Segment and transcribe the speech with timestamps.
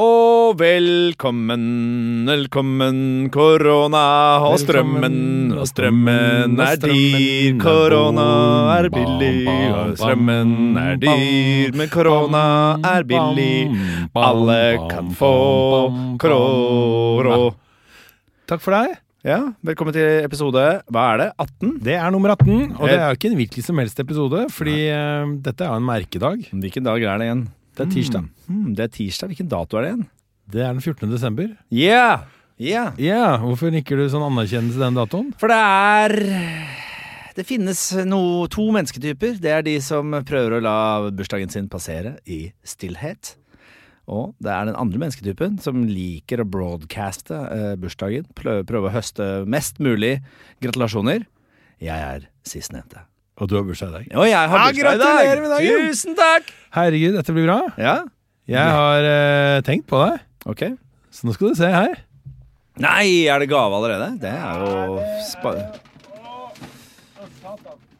[0.00, 5.52] Og velkommen, velkommen, korona og strømmen.
[5.52, 8.24] Og strømmen er dyr, korona
[8.78, 9.44] er billig.
[9.68, 12.46] Og strømmen er dyr, men korona
[12.88, 13.68] er billig.
[14.16, 14.58] Alle
[14.88, 15.34] kan få
[16.16, 17.52] korona.
[18.48, 18.96] Takk for deg.
[19.28, 21.32] Ja, velkommen til episode Hva er det?
[21.36, 21.76] 18?
[21.84, 24.86] Det er nummer 18, og det er jo ikke en hvilken som helst episode, fordi
[24.88, 26.48] uh, dette er jo en merkedag.
[26.48, 27.50] Hvilken dag er det igjen?
[27.72, 28.28] Det er tirsdag.
[28.48, 29.32] Mm, det er tirsdag.
[29.32, 30.06] Hvilken dato er det igjen?
[30.52, 31.10] Det er den 14.
[31.12, 31.50] desember.
[31.72, 32.24] Yeah!
[32.60, 32.92] Yeah.
[33.00, 35.30] Ja, hvorfor nikker du sånn anerkjennelse den datoen?
[35.40, 36.12] For det er
[37.32, 39.38] Det finnes no, to mennesketyper.
[39.40, 40.74] Det er de som prøver å la
[41.16, 43.38] bursdagen sin passere i stillhet.
[44.12, 48.28] Og det er den andre mennesketypen som liker å broadcaste eh, bursdagen.
[48.36, 50.18] Prøve, prøve å høste mest mulig
[50.60, 51.24] gratulasjoner.
[51.80, 53.06] Jeg er sistnevnte.
[53.42, 54.04] Og du har bursdag i dag.
[54.22, 55.86] Og jeg har bursdag i gratulerer med dagen!
[55.90, 56.50] Tusen takk!
[56.76, 57.58] Herregud, dette blir bra.
[57.80, 57.96] Ja,
[58.48, 60.62] Jeg har eh, tenkt på deg, ok.
[61.12, 61.98] så nå skal du se her.
[62.82, 64.12] Nei, er det gave allerede?
[64.22, 65.52] Det er jo spa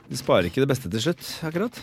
[0.08, 1.76] Du sparer ikke det beste til slutt, akkurat.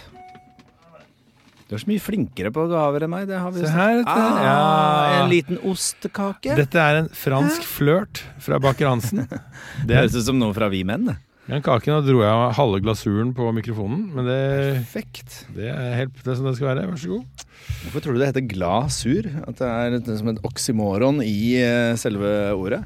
[1.70, 3.28] Du er så mye flinkere på gaver enn meg.
[3.30, 4.50] Det har vi Se her, snakket- dette.
[4.50, 5.24] ah, Ja.
[5.24, 6.56] En liten ostekake.
[6.58, 9.28] Dette er en fransk flørt fra baker Hansen.
[9.86, 11.06] Det høres ut som noe fra Vi Menn.
[11.12, 11.18] det.
[11.50, 14.40] Den kaken da dro jeg av halve glasuren på mikrofonen, men det,
[14.84, 15.40] Perfekt.
[15.56, 16.84] det er helt det som det skal være.
[16.92, 17.46] Vær så god.
[17.84, 19.30] Hvorfor tror du det heter glasur?
[19.48, 22.84] At det er et, som et oksymoron i eh, selve ordet?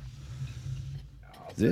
[1.59, 1.67] Du,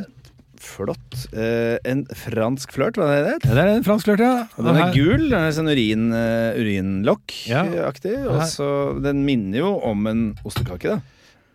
[0.62, 1.16] flott.
[1.32, 3.50] Eh, en fransk flørt, hva er det det?
[3.50, 4.34] Ja, det er en fransk flørt, ja.
[4.60, 5.26] Og den er gul.
[5.32, 6.54] Den er sånn urin, Ja.
[6.60, 8.18] urinlokk-aktig.
[8.28, 8.70] Og så
[9.02, 11.02] Den minner jo om en ostekake, da.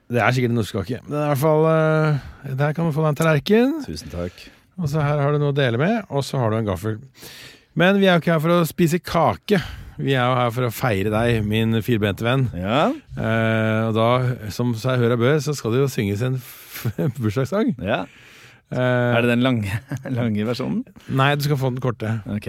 [0.08, 1.04] Det er sikkert en ostekake.
[1.10, 3.80] Men i hvert fall eh, Der kan du få deg en tallerken.
[3.84, 4.46] Tusen takk.
[4.76, 6.98] Og så her har du noe å dele med, og så har du en gaffel.
[7.76, 9.60] Men vi er jo ikke her for å spise kake.
[9.96, 12.48] Vi er jo her for å feire deg, min firbente venn.
[12.56, 14.06] Ja, Eh, og da,
[14.52, 16.34] som seg hør og bør, så skal det jo synges en
[17.22, 17.70] bursdagssang.
[17.80, 18.02] ja.
[18.66, 18.76] Eh,
[19.16, 19.70] Er det den lange,
[20.18, 20.82] lange versjonen?
[21.08, 22.10] Nei, du skal få den korte.
[22.28, 22.48] Ok.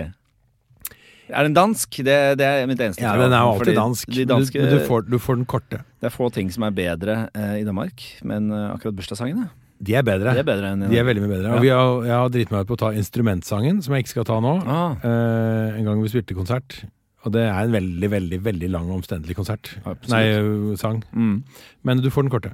[1.28, 2.00] Er den dansk?
[2.04, 4.12] Det, det er mitt eneste Ja, den er jo fordi alltid dansk.
[4.32, 5.80] Danske, men du, får, du får den korte.
[6.02, 9.48] Det er få ting som er bedre eh, i Danmark, men eh, akkurat bursdagssangene
[9.80, 10.34] De er bedre.
[10.34, 11.50] De er bedre enn De er veldig mye bedre.
[11.52, 11.56] Ja.
[11.58, 14.16] Og vi har, jeg har driti meg ut på å ta instrumentsangen, som jeg ikke
[14.16, 14.54] skal ta nå.
[14.66, 16.80] ah, Eh, en gang vi spilte konsert.
[17.26, 19.74] Og det er en veldig, veldig veldig lang og omstendelig konsert.
[19.84, 20.10] Absolutt.
[20.14, 21.04] Nei, sang.
[21.14, 21.44] mm.
[21.84, 22.52] Men du får den korte.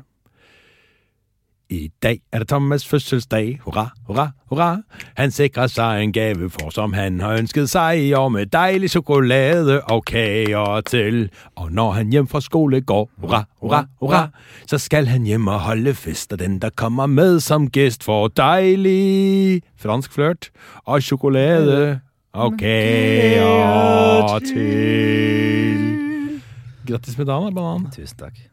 [1.73, 4.81] I dag er det Thomas' fødselsdag, hurra, hurra, hurra.
[5.17, 9.79] Han sikrer seg en gave for som han har ønsket seg, og med deilig sjokolade
[9.81, 11.31] og kaker til.
[11.55, 14.21] Og når han hjem fra skole går, hurra, hurra, hurra,
[14.69, 18.27] så skal han hjem og holde fest, og den der kommer med som gæst får
[18.37, 20.51] deilig fransk flørt
[20.85, 21.99] og sjokolade
[22.33, 26.01] og kaker til.
[26.87, 27.91] Grattis med dagen, da, banan.
[27.95, 28.52] Tusen takk.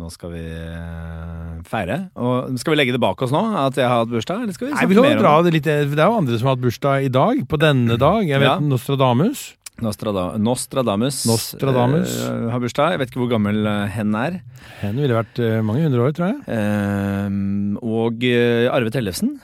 [0.00, 1.98] Nå skal vi eh, feire.
[2.16, 4.46] Og skal vi legge det bak oss nå, at jeg har hatt bursdag?
[4.46, 6.56] Eller skal vi Nei, vi kan dra det litt Det er jo andre som har
[6.56, 8.22] hatt bursdag i dag, på denne dag.
[8.24, 8.56] Jeg vet Ja.
[8.62, 9.50] Nostradamus.
[9.82, 12.12] Nostrada Nostradamus, Nostradamus.
[12.22, 12.92] Uh, har bursdag.
[12.94, 14.36] Jeg vet ikke hvor gammel eh, hen er.
[14.82, 16.38] Hen ville vært eh, mange hundre år, tror jeg.
[16.46, 19.38] Uh, og eh, Arve Tellefsen.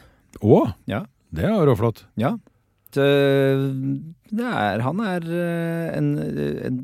[0.44, 0.60] Å!
[0.90, 1.02] Ja.
[1.34, 2.04] Det er råflott.
[2.20, 2.36] Ja.
[2.94, 3.08] Det
[4.36, 6.08] er, han er eh, en,
[6.68, 6.80] en,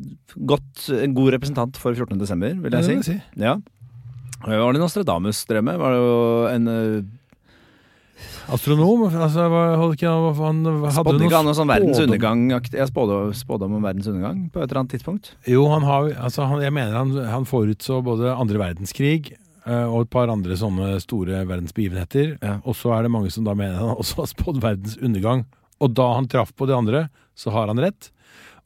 [0.48, 2.18] godt, en god representant for 14.
[2.20, 3.18] desember, vil Det jeg vil si.
[3.18, 3.42] jeg si.
[3.44, 3.58] Ja.
[4.44, 5.76] Var det Nostradamus drømme?
[5.80, 6.16] Var det jo
[6.52, 7.04] en eh,
[8.52, 9.06] Astronom?
[9.08, 9.46] Altså,
[9.80, 10.60] holdt ikke han,
[10.92, 14.68] Spådde ikke han noe sånn verdens undergang-aktig Jeg spådde, spådde om verdens undergang på et
[14.68, 15.32] eller annet tidspunkt.
[15.48, 20.04] Jo, han har altså, han, Jeg mener han, han forutså både andre verdenskrig eh, og
[20.04, 22.36] et par andre sånne store verdensbegivenheter.
[22.44, 22.58] Ja.
[22.68, 25.46] Og så er det mange som da mener han også har spådd verdens undergang.
[25.82, 27.06] Og da han traff på de andre,
[27.38, 28.10] så har han rett.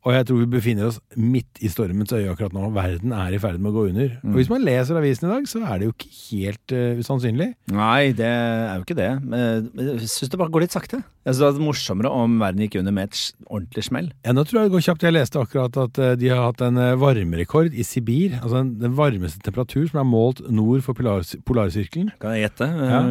[0.06, 2.68] Og jeg tror vi befinner oss midt i stormens øye akkurat nå.
[2.72, 4.12] Verden er i ferd med å gå under.
[4.22, 4.30] Mm.
[4.30, 7.48] Og hvis man leser avisen i dag, så er det jo ikke helt uh, usannsynlig.
[7.74, 9.10] Nei, det er jo ikke det.
[9.26, 11.02] Men jeg syns det bare går litt sakte.
[11.02, 14.08] Jeg synes det hadde vært morsommere om verden gikk under med et ordentlig smell.
[14.24, 15.04] Ja, nå tror jeg det går kjapt.
[15.08, 18.38] Jeg leste akkurat at eh, de har hatt en eh, varmerekord i Sibir.
[18.38, 22.14] Altså en, den varmeste temperatur som er målt nord for polar polarsirkelen.
[22.22, 22.70] Kan jeg gjette?
[22.94, 23.02] Ja.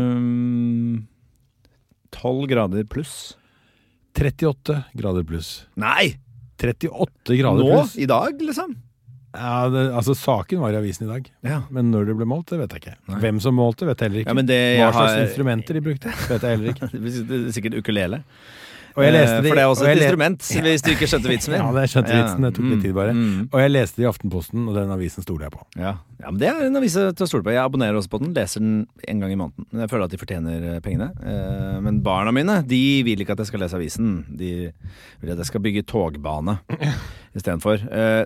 [2.16, 3.37] Tolv grader pluss.
[4.18, 5.54] 38 grader pluss.
[5.80, 6.18] Nei!
[6.62, 7.70] 38 grader Nå?
[7.72, 7.96] pluss.
[8.02, 8.76] I dag, liksom?
[9.38, 11.60] Ja, det, altså Saken var i avisen i dag, Ja.
[11.70, 12.96] men når det ble målt, det vet jeg ikke.
[13.12, 13.20] Nei.
[13.22, 14.32] Hvem som målte, vet jeg heller ikke.
[14.32, 16.90] ja men det Hva slags har instrumenter de brukte, vet jeg heller ikke.
[17.30, 18.22] Det er sikkert ukulele.
[18.98, 20.90] Og jeg leste Eh, de- For det er også og et le- instrument, hvis du
[20.90, 21.62] ikke skjønte vitsen min.
[21.68, 22.42] Ja, det skjønte vitsen.
[22.48, 23.14] Det tok litt tid bare.
[23.14, 23.50] Mm.
[23.54, 25.62] Og jeg leste det i Aftenposten, og den avisen stoler jeg på.
[25.78, 25.92] Ja.
[26.24, 27.54] ja, men det er en avis til å stole på.
[27.54, 29.68] Jeg abonnerer også på den, leser den en gang i måneden.
[29.72, 31.12] Men Jeg føler at de fortjener eh, pengene.
[31.22, 34.26] Eh, Men barna mine de vil ikke at jeg skal lese avisen.
[34.36, 34.52] De
[35.22, 36.58] vil at jeg skal bygge togbane
[37.38, 37.78] istedenfor.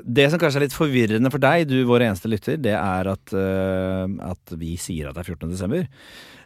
[0.07, 3.33] Det som kanskje er litt forvirrende for deg, du vår eneste lytter, det er at,
[3.35, 5.49] at vi sier at det er 14.
[5.51, 5.83] desember.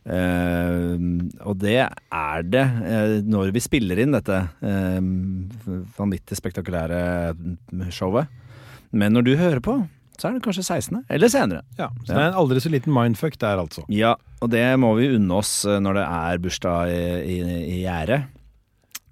[0.06, 0.94] Eh,
[1.42, 5.00] og det er det eh, når vi spiller inn dette eh,
[5.98, 7.00] vanvittig spektakulære
[7.90, 8.30] showet.
[8.96, 9.80] Men når du hører på,
[10.16, 11.66] så er det kanskje 16., eller senere.
[11.80, 13.84] Ja, Så det er en aldri så liten mindfuck der, altså.
[13.92, 17.02] Ja, og det må vi unne oss når det er bursdag i,
[17.36, 17.40] i,
[17.74, 18.22] i gjære.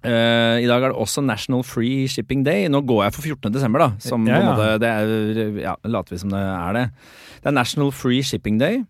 [0.04, 2.66] Uh, I dag er det også National Free Shipping Day.
[2.68, 3.52] Nå går jeg for 14.
[3.54, 4.00] desember, da.
[4.04, 4.50] Som Ja, ja.
[4.52, 6.82] måte, det er, ja, later vi som det er det.
[7.40, 8.82] Det er National Free Shipping Day.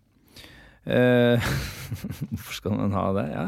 [0.85, 1.51] Eh,
[2.31, 3.27] Hvorfor skal man ha det?
[3.33, 3.45] Ja.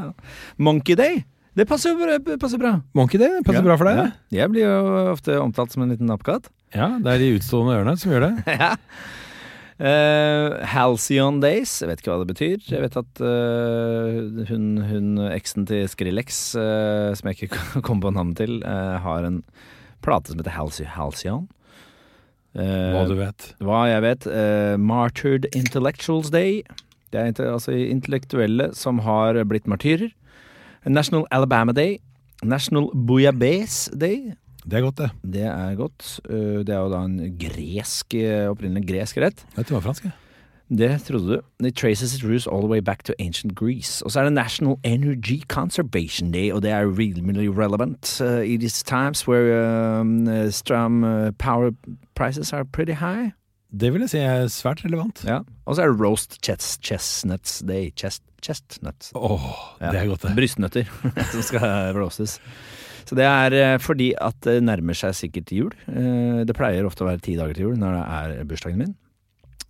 [0.57, 1.23] Monkey Day.
[1.57, 2.17] Det passer jo bra.
[2.37, 2.75] Passer bra.
[2.97, 4.41] Monkey Day passer Ja, bra for deg, ja.
[4.43, 6.51] Jeg blir jo ofte omtalt som en liten nappkatt.
[6.75, 8.33] Ja, det er de utstående ørene som gjør det.
[8.61, 8.75] ja.
[9.77, 12.61] Uh, Halcyon Days, jeg vet ikke hva det betyr.
[12.65, 18.13] Jeg vet at uh, hun, hun eksen til Skrillex, uh, som jeg ikke kom på
[18.13, 19.43] navnet til, har en
[20.05, 21.45] plate som heter Halcy Halcyon.
[22.57, 23.51] Hva du vet.
[23.61, 24.25] hva jeg vet.
[24.81, 26.63] Martyred Intellectuals Day.
[27.13, 30.11] Det er altså intellektuelle som har blitt martyrer.
[30.85, 31.97] National Alabama Day.
[32.43, 34.33] National Bouillabaisse Day.
[34.67, 35.09] Det er godt, det.
[35.23, 36.19] Det er godt.
[36.29, 39.45] Eh, Det er jo da en gresk, eh, opprinnelig gresk rett.
[39.55, 40.09] Vet du hva fransk?
[40.69, 41.65] Det trodde du.
[41.65, 44.03] It traces its roots all the way back to ancient Greece.
[44.05, 48.59] Og så er det National Energy Conservation Day, og det er really relevant uh, in
[48.59, 51.05] these times where um, stram
[51.39, 51.71] power
[52.15, 53.31] prices are pretty high.
[53.69, 55.23] Det vil jeg si er svært relevant.
[55.27, 55.41] Ja.
[55.67, 57.89] Og så er det Roast chest, Chestnuts Day.
[57.99, 59.11] Chest, chestnuts.
[59.17, 59.47] Åh,
[59.81, 60.35] det er godt, det.
[60.37, 60.87] Brystnøtter
[61.33, 62.37] som skal roastes.
[63.07, 65.75] Så det er eh, fordi at det nærmer seg sikkert jul.
[65.87, 68.95] Eh, Det pleier ofte å være ti dager til jul når det er bursdagen min.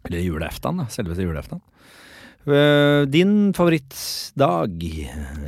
[0.07, 0.87] Eller julaften, da.
[0.93, 1.61] Selveste julaften.
[2.47, 4.85] Eh, Din favorittdag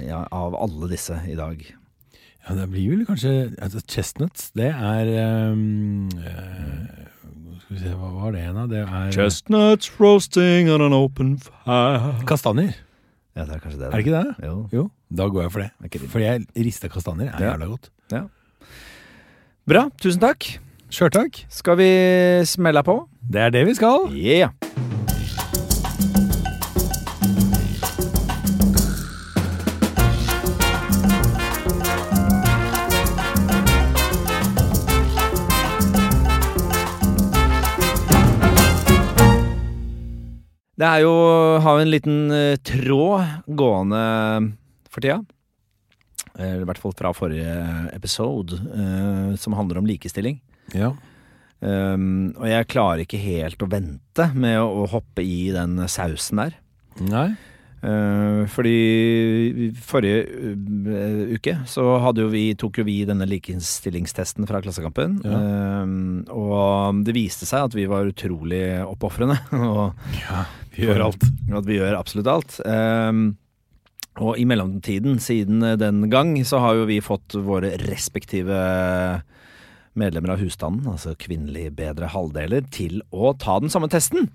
[0.05, 1.61] ja, av alle disse i dag?
[2.45, 5.09] Ja, det blir vel kanskje altså, Chestnuts, det er
[5.53, 7.08] um, eh,
[7.69, 8.63] Skal vi se, hva var det igjen, da?
[8.65, 12.15] Det er Chestnuts roasting on an open fire.
[12.25, 12.71] kastanjer.
[13.37, 13.85] Ja, det er kanskje det.
[13.85, 14.47] Er det ikke det?
[14.47, 14.55] Jo.
[14.73, 15.91] Jo, da går jeg for det.
[15.93, 16.09] det.
[16.09, 17.51] Fordi jeg rista kastanjer er Ja.
[17.53, 17.91] jævla godt.
[19.69, 20.47] Bra, tusen takk.
[20.89, 21.45] Sjøl takk.
[21.47, 21.89] Skal vi
[22.49, 23.07] smelle på?
[23.21, 24.09] Det er det vi skal.
[24.17, 24.49] Yeah.
[40.79, 41.13] Det er jo
[41.59, 44.03] har vi en liten uh, tråd gående
[44.89, 45.19] for tida.
[46.39, 47.55] Eh, I hvert fall fra forrige
[47.91, 50.39] episode, uh, som handler om likestilling.
[50.71, 50.93] Ja.
[51.59, 56.39] Um, og jeg klarer ikke helt å vente med å, å hoppe i den sausen
[56.45, 56.55] der.
[57.03, 57.33] Nei.
[57.79, 61.85] Uh, fordi forrige uh, uke så
[62.17, 65.19] jo vi, tok jo vi denne likestillingstesten fra Klassekampen.
[65.23, 65.39] Ja.
[65.83, 69.39] Um, og det viste seg at vi var utrolig oppofrende.
[69.71, 70.43] og Ja,
[70.75, 71.23] vi gjør alt.
[71.23, 72.59] at vi gjør absolutt alt.
[74.19, 78.57] Og i mellomtiden, siden den gang, så har jo vi fått våre respektive
[79.99, 84.27] medlemmer av husstanden, altså kvinnelige bedre halvdeler, til å ta den samme testen.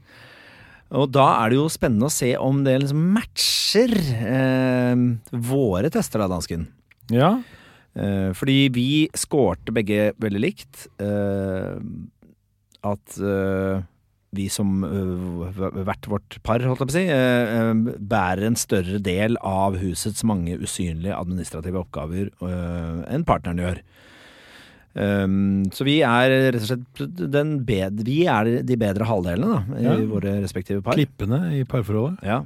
[0.95, 5.05] Og da er det jo spennende å se om det liksom matcher eh,
[5.49, 6.69] våre tester, da, dansken.
[7.13, 7.39] Ja.
[7.95, 10.87] Eh, fordi vi skårte begge veldig likt.
[11.03, 11.81] Eh,
[12.85, 13.83] at eh,
[14.35, 19.01] vi som eh, hvert vårt par, holdt jeg på å si, eh, bærer en større
[19.03, 23.85] del av husets mange usynlige administrative oppgaver enn partneren gjør.
[24.95, 29.79] Um, så vi er rett og slett den bedre, Vi er de bedre halvdelene, da,
[29.81, 29.97] i Ja.
[30.07, 30.95] våre respektive par.
[30.95, 32.23] Klippene i parforholdet.
[32.23, 32.45] Ja.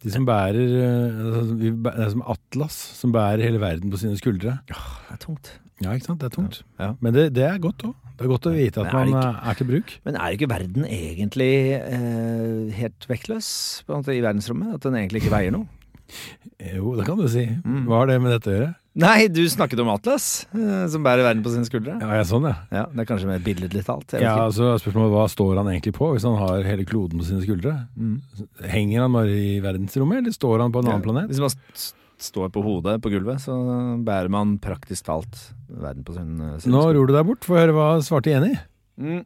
[0.00, 4.16] De som bærer eh, altså, Det er som Atlas, som bærer hele verden på sine
[4.16, 4.60] skuldre.
[4.68, 4.76] Det
[5.12, 5.58] er tungt.
[5.82, 6.20] Ja, ikke sant?
[6.22, 6.62] Det er tungt.
[6.80, 6.92] Ja.
[7.00, 7.94] Men det, det er godt òg.
[8.18, 9.92] Det er godt å vite at er man ikke- eh, er til bruk.
[10.06, 13.50] Men er ikke verden egentlig eh, helt vektløs
[13.88, 14.74] måte, i verdensrommet?
[14.74, 15.68] At den egentlig ikke veier noe?
[16.74, 17.44] Jo, det kan du si.
[17.62, 17.84] Mm.
[17.86, 18.74] Hva har det med dette å gjøre?
[18.98, 21.94] Nei, du snakket om Atlas, eh, som bærer verden på sine skuldre.
[22.02, 22.56] Ja, ja sånn, ja.
[22.74, 24.10] Ja, Det er kanskje mer billedlig talt.
[24.10, 27.20] jeg Ja, så altså Spørsmålet hva står han egentlig på, hvis han har hele kloden
[27.20, 27.76] på sine skuldre?
[27.94, 28.18] Mm.
[28.66, 31.30] Henger han bare i verdensrommet, eller står han på en annen planet?
[31.30, 33.54] Hvis man st står på hodet på gulvet, så
[34.02, 35.36] bærer man praktisk talt
[35.70, 36.72] verden på sin, Nå skuldre.
[36.74, 37.46] Nå ror du deg bort.
[37.46, 38.56] Få høre hva svarte Jenny.
[38.98, 39.20] Mm.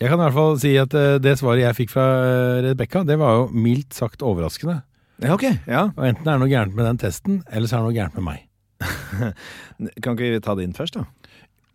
[0.00, 3.02] Jeg kan i hvert fall si at eh, det svaret jeg fikk fra eh, Rebekka,
[3.08, 4.78] det var jo mildt sagt overraskende.
[5.20, 5.44] Ja, ok.
[5.66, 5.82] Ja.
[5.90, 8.16] Og enten er det noe gærent med den testen, eller så er det noe gærent
[8.16, 8.46] med meg.
[10.02, 11.06] Kan ikke vi ta det inn først, da?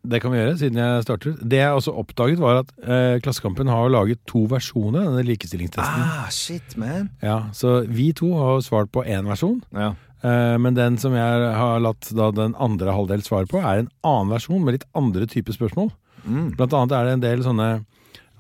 [0.06, 1.34] Det kan vi gjøre, siden jeg starter.
[1.42, 6.04] Det jeg også oppdaget, var at eh, Klassekampen har laget to versjoner av denne likestillingstesten.
[6.06, 7.10] Ah, shit, man.
[7.26, 9.64] Ja, Så vi to har svart på én versjon.
[9.74, 9.96] Ja.
[10.22, 13.92] Eh, men den som jeg har latt da den andre halvdel svare på, er en
[14.06, 15.90] annen versjon med litt andre typer spørsmål.
[16.26, 16.54] Mm.
[16.58, 17.70] Blant annet er det en del sånne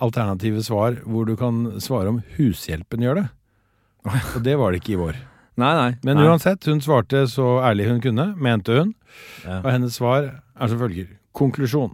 [0.05, 3.29] alternative svar hvor du kan svare om hushjelpen gjør det.
[4.05, 5.17] Og det var det ikke i vår.
[5.55, 5.91] Nei, nei.
[6.03, 6.25] Men nei.
[6.27, 8.95] uansett, hun svarte så ærlig hun kunne, mente hun.
[9.45, 9.61] Ja.
[9.61, 11.13] Og hennes svar er som følger.
[11.35, 11.93] Konklusjon.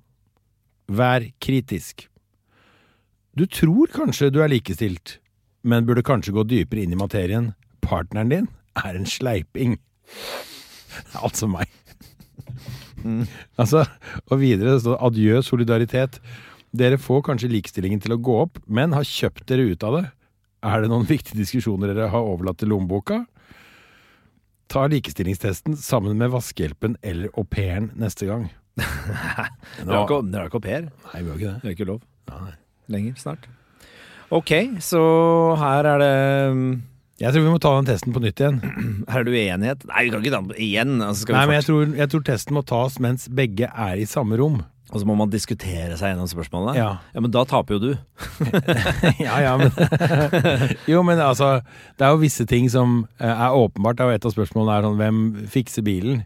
[0.91, 2.07] Vær kritisk.
[3.37, 5.19] Du tror kanskje du er likestilt,
[5.63, 7.53] men burde kanskje gå dypere inn i materien.
[7.85, 8.49] Partneren din
[8.81, 9.77] er en sleiping.
[11.21, 11.69] Altså meg.
[13.57, 13.85] Altså,
[14.29, 16.19] og videre står det adjø solidaritet.
[16.75, 20.03] Dere får kanskje likestillingen til å gå opp, men har kjøpt dere ut av det.
[20.61, 23.23] Er det noen viktige diskusjoner dere har overlatt til lommeboka?
[24.71, 28.45] Ta likestillingstesten sammen med vaskehjelpen eller au pairen neste gang.
[28.79, 30.85] Dere er ikke, dere ikke au pair.
[31.09, 31.57] Nei, vi har ikke det.
[31.59, 31.99] Det er ikke lov
[32.31, 32.53] Nei.
[32.95, 33.49] lenger snart.
[34.31, 35.01] Ok, så
[35.59, 36.13] her er det
[37.19, 38.61] Jeg tror vi må ta den testen på nytt igjen.
[39.11, 39.83] Her er det uenighet.
[39.91, 40.93] Nei, vi kan ikke ta den igjen.
[41.03, 43.99] Altså, skal vi Nei, men jeg tror, jeg tror testen må tas mens begge er
[43.99, 44.61] i samme rom.
[44.91, 46.73] Og så må man diskutere seg gjennom spørsmålene.
[46.75, 46.89] Ja.
[47.15, 47.91] ja, Men da taper jo du.
[49.25, 49.71] ja, ja, men
[50.91, 51.61] Jo, men altså
[51.95, 53.97] Det er jo visse ting som eh, er åpenbart.
[53.97, 55.21] Det er jo Et av spørsmålene er sånn Hvem
[55.53, 56.25] fikser bilen?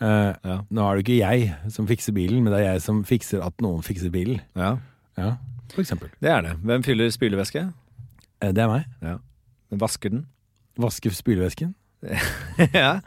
[0.00, 0.56] Uh, Ja.
[0.74, 3.54] Nå er det ikke jeg som fikser bilen, men det er jeg som fikser at
[3.64, 4.40] noen fikser bilen.
[4.58, 4.74] Ja,
[5.20, 5.36] Ja,
[5.70, 6.10] for eksempel.
[6.20, 6.56] Det er det.
[6.64, 7.62] Hvem fyller spylevæske?
[8.42, 8.88] Uh, det er meg.
[9.04, 10.26] Hvem vasker den?
[10.80, 11.74] Vasker spylevesken.
[12.74, 12.98] ja.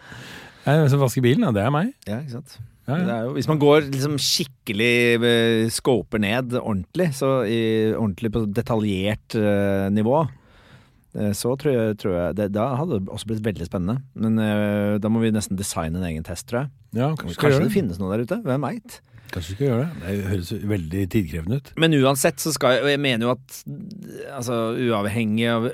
[0.64, 1.44] Hvem som vasker bilen?
[1.50, 1.94] Ja, det er meg.
[2.08, 2.60] ja, ikke sant.
[2.88, 7.60] Jo, hvis man går liksom skikkelig eh, scoper ned ordentlig, så i,
[7.92, 10.22] ordentlig på detaljert uh, nivå,
[11.18, 14.00] eh, så tror jeg, tror jeg det, Da hadde det også blitt veldig spennende.
[14.16, 16.72] Men uh, da må vi nesten designe en egen test, tror jeg.
[17.02, 17.76] ja kanskje, Kanskje det det.
[17.76, 18.40] finnes noe der ute?
[18.48, 19.02] Hvem veit?
[19.34, 20.02] Kanskje du skal gjøre det.
[20.02, 21.72] Det høres veldig tidkrevende ut.
[21.84, 23.58] Men uansett så skal jeg Og jeg mener jo at
[24.38, 24.58] altså,
[24.88, 25.68] uavhengig av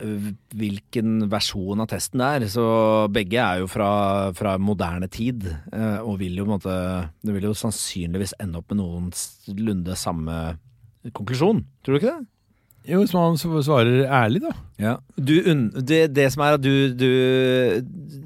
[0.54, 2.66] hvilken versjon av testen det er, så
[3.14, 3.92] begge er jo fra,
[4.38, 6.78] fra moderne tid, eh, og vil jo på en måte
[7.24, 10.44] Det vil jo sannsynligvis ende opp med noenlunde samme
[11.12, 11.66] konklusjon.
[11.84, 12.33] Tror du ikke det?
[12.90, 14.52] Jo, hvis man svarer ærlig, da.
[14.82, 14.94] Ja.
[15.16, 15.32] Du,
[15.80, 17.08] det, det som er at du, du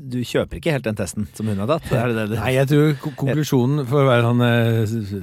[0.10, 1.90] Du kjøper ikke helt den testen som hun har tatt?
[1.92, 5.14] Det det Nei, jeg tror konklusjonen, for å være sånn eh, s-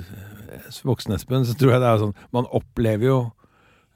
[0.69, 3.19] s- voksen Espen, så tror jeg det er sånn Man opplever jo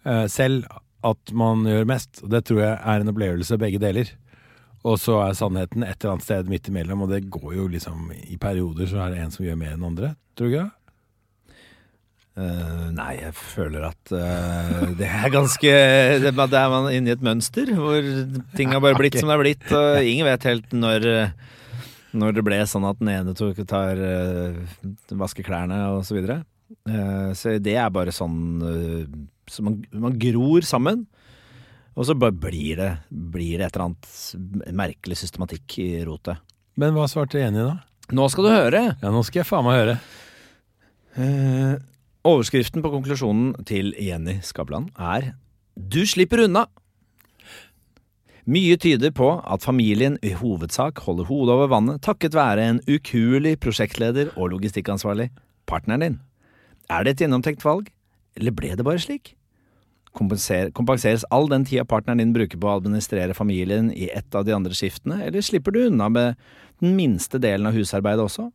[0.05, 0.67] eh, selv
[1.07, 4.09] at man gjør mest, og det tror jeg er en opplevelse begge deler.
[4.83, 8.09] Og så er sannheten et eller annet sted midt imellom, og det går jo liksom
[8.17, 10.11] I perioder så er det en som gjør mer enn andre.
[10.35, 10.57] Tror du
[12.39, 15.73] Eh, nei, jeg føler at uh, det er ganske
[16.23, 18.05] det, er- Det er man inne i et mønster hvor
[18.55, 21.09] ting har bare blitt som det har blitt, og ingen vet helt når
[22.19, 24.55] når det ble sånn at den ene tok, tar uh,
[25.19, 26.39] vasker klærne og så videre.
[27.37, 28.37] Så det er bare sånn
[29.49, 31.07] så man, man gror sammen.
[31.99, 36.39] Og så bare blir det, blir det et eller annet merkelig systematikk i rotet.
[36.79, 37.77] Men hva svarte Jenny, da?
[38.15, 38.83] Nå skal du høre!
[39.03, 39.97] Ja, nå skal jeg faen meg høre.
[41.19, 41.73] Eh,
[42.27, 45.33] overskriften på konklusjonen til Jenny Skavlan er
[45.75, 46.67] Du slipper unna!
[48.49, 53.59] Mye tyder på at familien i hovedsak holder hodet over vannet takket være en ukuelig
[53.61, 55.29] prosjektleder og logistikkansvarlig,
[55.69, 56.17] partneren din.
[56.89, 57.91] Er det et gjennomtenkt valg,
[58.41, 59.35] eller ble det bare slik?
[60.17, 64.49] Kompenser, kompenseres all den tida partneren din bruker på å administrere familien i ett av
[64.49, 66.41] de andre skiftene, eller slipper du unna med
[66.81, 68.49] den minste delen av husarbeidet også?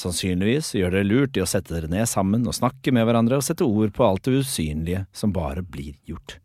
[0.00, 3.46] Sannsynligvis gjør dere lurt i å sette dere ned sammen og snakke med hverandre og
[3.46, 6.38] sette ord på alt det usynlige som bare blir gjort.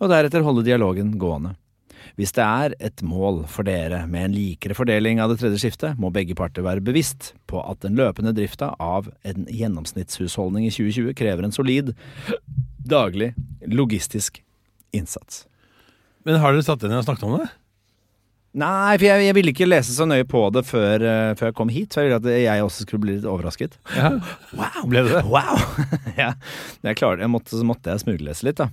[0.00, 1.54] Og deretter holde dialogen gående.
[2.18, 6.00] Hvis det er et mål for dere med en likere fordeling av det tredje skiftet,
[6.00, 11.14] må begge parter være bevisst på at den løpende drifta av en gjennomsnittshusholdning i 2020
[11.20, 11.92] krever en solid,
[12.80, 13.34] daglig,
[13.68, 14.42] logistisk
[14.96, 15.44] innsats.
[16.26, 17.50] Men har dere satt dere ned og snakket om det?
[18.50, 21.56] Nei, for jeg, jeg ville ikke lese så nøye på det før, uh, før jeg
[21.60, 23.76] kom hit, så jeg ville at jeg også skulle bli litt overrasket.
[23.94, 24.16] Ja.
[24.58, 24.80] Wow!
[24.90, 25.24] Ble det det?
[25.30, 25.60] Wow!
[26.22, 26.32] ja,
[26.82, 28.66] jeg klarte, jeg måtte, så måtte jeg smuglese litt, da.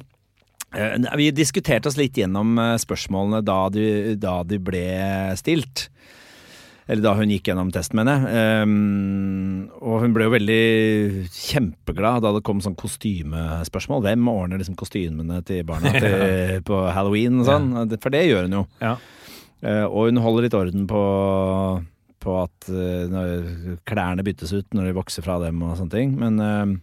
[0.74, 3.86] Uh, Vi diskuterte oss litt gjennom eh, spørsmålene da de,
[4.20, 4.88] da de ble
[5.40, 5.86] stilt.
[6.88, 8.64] Eller da hun gikk gjennom testen, mener jeg.
[8.64, 10.62] Um, og hun ble jo veldig
[11.36, 14.06] kjempeglad da det kom sånn kostymespørsmål.
[14.06, 17.70] Hvem ordner liksom kostymene til barna til, på halloween og sånn?
[18.00, 18.64] For det gjør hun jo.
[18.82, 18.96] Ja.
[19.66, 21.02] Eh, og hun holder litt orden på,
[22.24, 26.14] på at eh, klærne byttes ut når de vokser fra dem og sånne ting.
[26.20, 26.76] Men eh,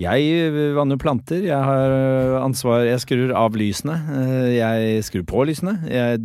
[0.00, 1.44] jeg vanner jo planter.
[1.44, 3.98] Jeg har ansvar Jeg skrur av lysene.
[4.54, 5.76] Jeg skrur på lysene.
[5.84, 6.22] Jeg,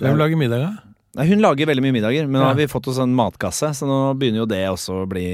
[0.00, 0.94] Hvem lager middag, da?
[1.18, 3.86] Nei, hun lager veldig mye middager, men nå har vi fått oss en matkasse, så
[3.86, 5.24] nå begynner jo det også å bli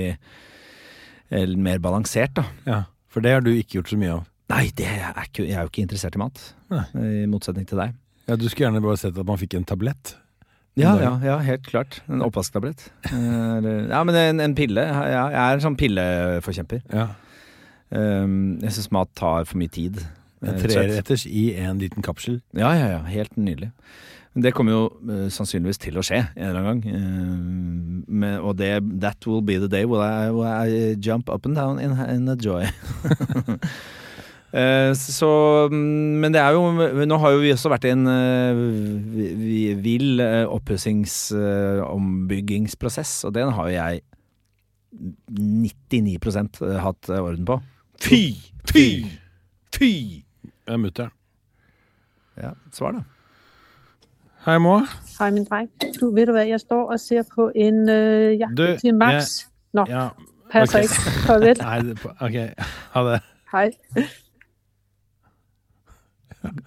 [1.61, 2.47] mer balansert, da.
[2.65, 2.79] Ja,
[3.13, 4.23] For det har du ikke gjort så mye av.
[4.55, 6.41] Nei, det er ikke, jeg er jo ikke interessert i mat,
[6.73, 6.87] Nei.
[6.97, 7.93] i motsetning til deg.
[8.27, 10.17] Ja, Du skulle gjerne bare sett at man fikk en tablett.
[10.77, 12.03] Ja, ja, ja, helt klart.
[12.11, 12.91] En oppvasktablett.
[13.09, 14.83] Eh, ja, men en, en pille.
[14.85, 16.83] Ja, jeg er en sånn pilleforkjemper.
[16.93, 17.07] Ja.
[17.89, 20.03] Um, jeg syns mat tar for mye tid.
[20.43, 20.67] eh, rett.
[20.67, 22.43] Treretters i en liten kapsel.
[22.53, 23.01] Ja, ja, ja.
[23.09, 23.71] Helt nydelig.
[24.37, 26.93] Det kommer jo uh, sannsynligvis til å skje en eller annen gang.
[26.93, 31.47] Uh, med, og det, that will be the day where I, where I jump up
[31.49, 32.67] and down in, in a joy.
[34.57, 35.29] Eh, så,
[35.69, 36.63] mm, men det er jo
[37.05, 38.57] Nå har jo vi også vært i en eh,
[39.13, 44.01] vi- vi- vill uh, oppussings-ombyggingsprosess, og den har jo jeg
[45.29, 46.17] 99
[46.81, 47.59] hatt eh, orden på.
[48.01, 48.33] Fy!
[48.73, 49.05] Fy!
[49.77, 49.91] Fy!
[50.69, 51.11] Ja, Mutter'n.
[52.41, 53.01] Ja, svar, da.
[54.47, 54.85] Hei, Moa.
[55.19, 55.69] Hei, min dreng.
[56.01, 59.41] Du vet du hva, jeg står og ser på en uh, jakke Du, til Max.
[59.77, 60.09] Nå, Ja,
[60.53, 60.85] passer ok.
[60.85, 61.01] ikke.
[61.27, 61.57] Farvel.
[61.67, 62.37] Nei, det- ok.
[62.95, 63.21] Ha det.
[63.53, 63.69] Hej.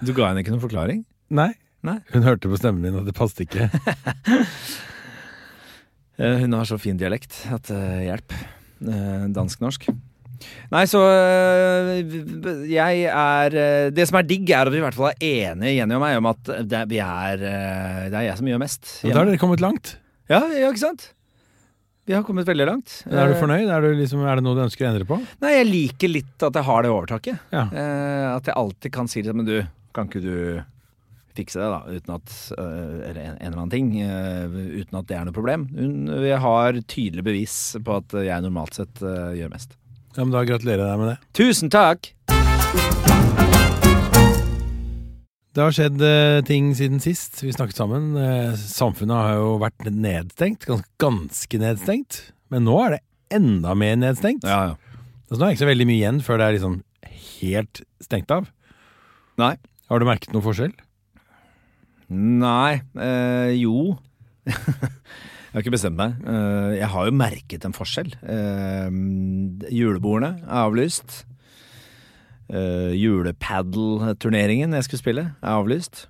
[0.02, 1.02] Du ga henne ikke noen forklaring?
[1.30, 1.52] Nei.
[1.86, 2.00] Nei.
[2.12, 3.70] Hun hørte på stemmen min og det passet ikke.
[6.20, 8.34] Eh, Hun har så fin dialekt at uh, hjelp.
[8.84, 9.86] Uh, Dansk-norsk.
[10.68, 11.94] Nei, så uh,
[12.68, 13.56] jeg er
[13.96, 16.18] Det som er digg, er at vi i hvert fall er enige, Jenny og meg,
[16.20, 18.92] om at det, vi er Det er jeg som gjør mest.
[19.00, 19.94] Da har dere kommet langt.
[20.28, 21.08] Ja, ja, ikke sant?
[22.10, 22.94] Vi har kommet veldig langt.
[23.06, 23.68] Er du Eh, fornøyd?
[23.70, 25.20] Er, du liksom, er det noe du ønsker å endre på?
[25.44, 27.38] Nei, jeg liker litt at jeg har det overtaket.
[27.54, 27.68] Ja.
[27.70, 29.60] Eh, at jeg alltid kan si det, men du,
[29.94, 30.34] kan ikke du
[31.38, 35.06] fikse det, da, uten at eh, Eller en, en eller annen ting, Uh, uten at
[35.12, 35.68] det er noe problem.
[36.26, 39.78] Jeg har tydelig bevis på at jeg normalt sett uh, gjør mest.
[40.18, 41.20] Ja, men Da gratulerer jeg deg med det.
[41.38, 43.09] Tusen takk!
[45.60, 48.14] Det har skjedd eh, ting siden sist vi snakket sammen.
[48.16, 52.20] Eh, samfunnet har jo vært nedstengt, ganske, nedstengt.
[52.48, 53.00] Men nå er det
[53.36, 54.48] enda mer nedstengt.
[54.48, 55.02] Ja, ja.
[55.28, 56.78] Altså, nå er det ikke så veldig mye igjen før det er liksom
[57.42, 58.48] helt stengt av.
[59.44, 59.52] Nei.
[59.92, 60.72] Har du merket noe forskjell?
[62.08, 63.98] Nei, eh, jo.
[64.48, 66.22] jeg har ikke bestemt meg.
[66.24, 68.16] Eh, jeg har jo merket en forskjell.
[68.24, 68.88] Eh,
[69.76, 71.26] julebordene er avlyst.
[72.50, 76.08] Uh, Julepadel-turneringen jeg skulle spille, er avlyst.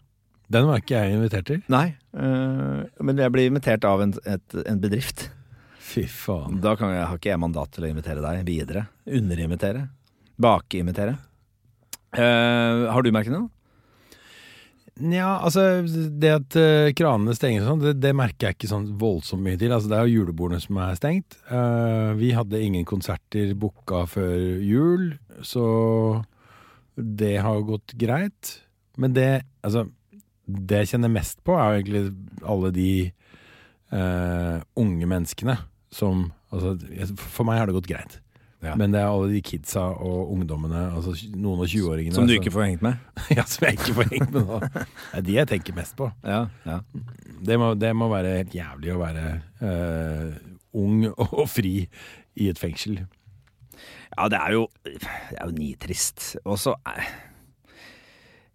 [0.50, 1.60] Den var ikke jeg invitert til.
[1.70, 5.28] Nei, uh, men jeg blir invitert av en, et, en bedrift.
[5.90, 6.62] Fy faen.
[6.64, 8.88] Da kan jeg, har ikke jeg mandat til å invitere deg videre.
[9.06, 9.88] Underinvitere.
[10.40, 11.18] Bakeinvitere.
[12.16, 13.52] Uh, har du merket noe?
[15.00, 15.64] Nja, altså
[16.20, 19.72] Det at uh, kranene stenger sånn, det, det merker jeg ikke sånn voldsomt mye til.
[19.76, 21.38] Altså Det er jo julebordene som er stengt.
[21.52, 24.36] Uh, vi hadde ingen konserter booka før
[24.66, 25.14] jul,
[25.46, 25.68] så
[27.00, 28.58] det har gått greit.
[29.00, 29.30] Men det
[29.64, 29.90] Altså,
[30.48, 32.04] det jeg kjenner mest på, er jo egentlig
[32.48, 32.92] alle de
[33.94, 35.60] uh, unge menneskene
[35.92, 36.74] som Altså,
[37.14, 38.16] for meg har det gått greit.
[38.60, 38.74] Ja.
[38.76, 42.52] Men det er alle de kidsa og ungdommene, altså noen og 20-åringene Som du ikke
[42.52, 43.00] får hengt med?
[43.38, 44.60] ja, som jeg ikke får hengt med nå.
[45.14, 46.10] Det er de jeg tenker mest på.
[46.28, 46.82] Ja, ja.
[47.40, 49.24] Det må, det må være helt jævlig å være
[49.64, 50.26] eh,
[50.76, 51.74] ung og fri
[52.36, 53.00] i et fengsel.
[54.18, 55.00] Ja, det er jo, det
[55.38, 56.34] er jo nitrist.
[56.44, 57.08] Og så eh,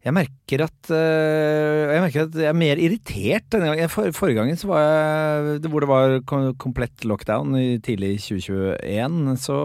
[0.04, 3.92] Jeg merker at eh, Jeg merker at jeg er mer irritert denne gangen.
[3.92, 6.16] For, forrige gangen så var jeg Hvor det var
[6.60, 9.56] komplett lockdown i tidlig 2021, så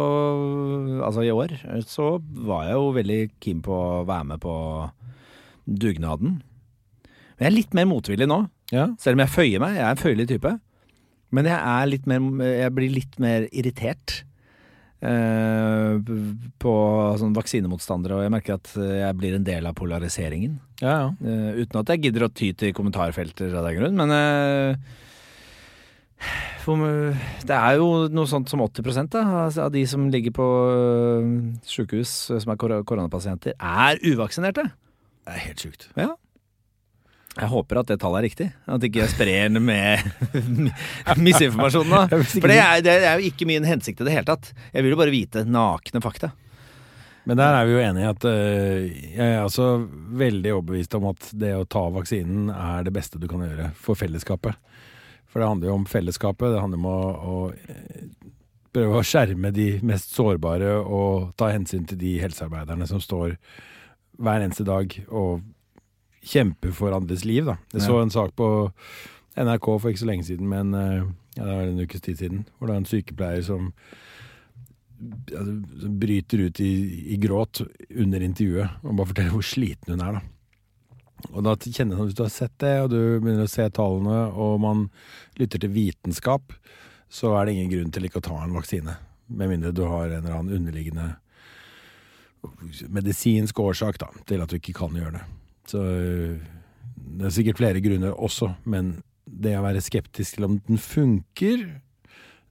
[1.04, 2.14] Altså i år, så
[2.48, 4.56] var jeg jo veldig keen på å være med på
[5.70, 6.40] dugnaden.
[7.38, 8.40] Men jeg er litt mer motvillig nå.
[8.74, 9.76] Ja, Selv om jeg føyer meg.
[9.78, 10.56] Jeg er en føyelig type.
[11.36, 14.24] Men jeg, er litt mer, jeg blir litt mer irritert
[15.02, 16.14] eh,
[16.60, 16.74] på
[17.22, 20.58] sånn vaksinemotstandere, og jeg merker at jeg blir en del av polariseringen.
[20.84, 20.96] ja.
[20.96, 21.12] ja.
[21.24, 24.98] Eh, uten at jeg gidder å ty til kommentarfelter av den grunn, men eh,
[26.66, 26.84] for,
[27.48, 31.30] det er jo noe sånt som 80 da, altså, av de som ligger på øh,
[31.66, 34.68] sykehus som er kor koronapasienter, er uvaksinerte.
[35.24, 35.88] Det er helt sjukt.
[35.96, 36.14] Ja.
[37.40, 38.48] Jeg håper at det tallet er riktig.
[38.68, 40.04] At ikke jeg sprer den med
[41.26, 41.94] misinformasjon.
[41.94, 42.22] da.
[42.34, 44.52] For det er, det er jo ikke min hensikt i det hele tatt.
[44.74, 46.34] Jeg vil jo bare vite nakne fakta.
[47.30, 49.70] Men der er vi jo enige at eh, jeg er altså
[50.18, 54.00] veldig overbevist om at det å ta vaksinen er det beste du kan gjøre for
[54.00, 54.58] fellesskapet.
[55.30, 56.56] For det handler jo om fellesskapet.
[56.56, 57.00] Det handler om å,
[57.36, 58.08] å eh,
[58.74, 63.36] prøve å skjerme de mest sårbare og ta hensyn til de helsearbeiderne som står
[64.20, 65.46] hver eneste dag og
[66.30, 67.48] kjemper for andres liv.
[67.48, 67.58] Da.
[67.74, 68.50] Jeg så en sak på
[69.40, 71.02] NRK for ikke så lenge siden, men eh,
[71.38, 73.74] ja, det var en ukes tid siden, hvor det er en sykepleier som
[75.32, 76.74] som bryter ut i,
[77.14, 77.62] i gråt
[77.96, 80.18] under intervjuet og bare forteller hvor sliten hun er.
[80.18, 81.30] da.
[81.34, 83.66] Og da kjenner jeg sånn, Hvis du har sett det, og du begynner å se
[83.76, 84.86] tallene, og man
[85.40, 86.56] lytter til vitenskap,
[87.10, 88.96] så er det ingen grunn til ikke å ta en vaksine.
[89.30, 91.16] Med mindre du har en eller annen underliggende
[92.88, 95.26] medisinsk årsak da, til at du ikke kan gjøre det.
[95.70, 96.40] Så øh,
[97.20, 98.96] det er sikkert flere grunner også, men
[99.30, 101.68] det å være skeptisk til om den funker,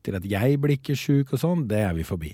[0.07, 2.31] til at jeg blir ikke sjuk og sånn, det er vi forbi.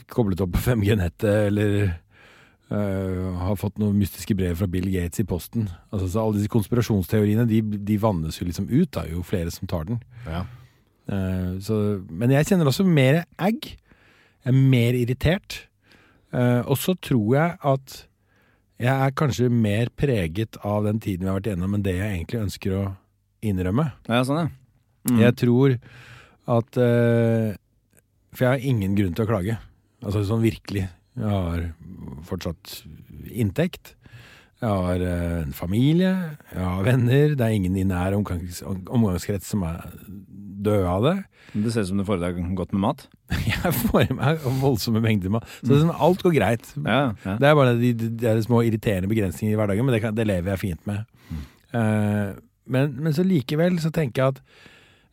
[0.08, 1.94] koblet opp på 5G-nettet eller
[2.72, 5.68] Uh, har fått noen mystiske brev fra Bill Gates i posten.
[5.92, 9.68] Altså så Alle disse konspirasjonsteoriene de, de vannes jo liksom ut, da, jo flere som
[9.68, 10.00] tar den.
[10.24, 10.46] Ja.
[11.10, 13.74] Eh, så, men jeg kjenner også mer egg.
[14.42, 15.58] Jeg er mer irritert.
[16.32, 17.98] Eh, og så tror jeg at
[18.82, 22.16] jeg er kanskje mer preget av den tiden vi har vært igjennom, enn det jeg
[22.16, 22.84] egentlig ønsker å
[23.46, 23.92] innrømme.
[24.08, 24.48] ja, sånn ja.
[25.10, 25.16] Mm.
[25.18, 25.72] Jeg tror
[26.52, 27.54] at eh,
[28.30, 29.56] For jeg har ingen grunn til å klage.
[30.02, 30.86] Altså sånn virkelig.
[31.18, 31.64] Jeg har
[32.24, 32.78] fortsatt
[33.28, 33.96] inntekt.
[34.62, 36.12] Jeg har en familie.
[36.52, 37.34] Jeg har venner.
[37.34, 39.82] Det er ingen i nær omgangs omgangskrets som er
[40.64, 41.16] døde av det.
[41.52, 43.04] Det ser ut som du får deg godt med mat.
[43.50, 45.48] Jeg får i meg voldsomme mengder mat.
[45.60, 46.70] Så det er sånn, alt går greit.
[46.78, 47.36] Ja, ja.
[47.40, 50.28] Det er bare de, de, de små irriterende begrensninger i hverdagen, men det, kan, det
[50.30, 51.04] lever jeg fint med.
[51.72, 52.32] Eh,
[52.72, 54.40] men, men så likevel så tenker jeg at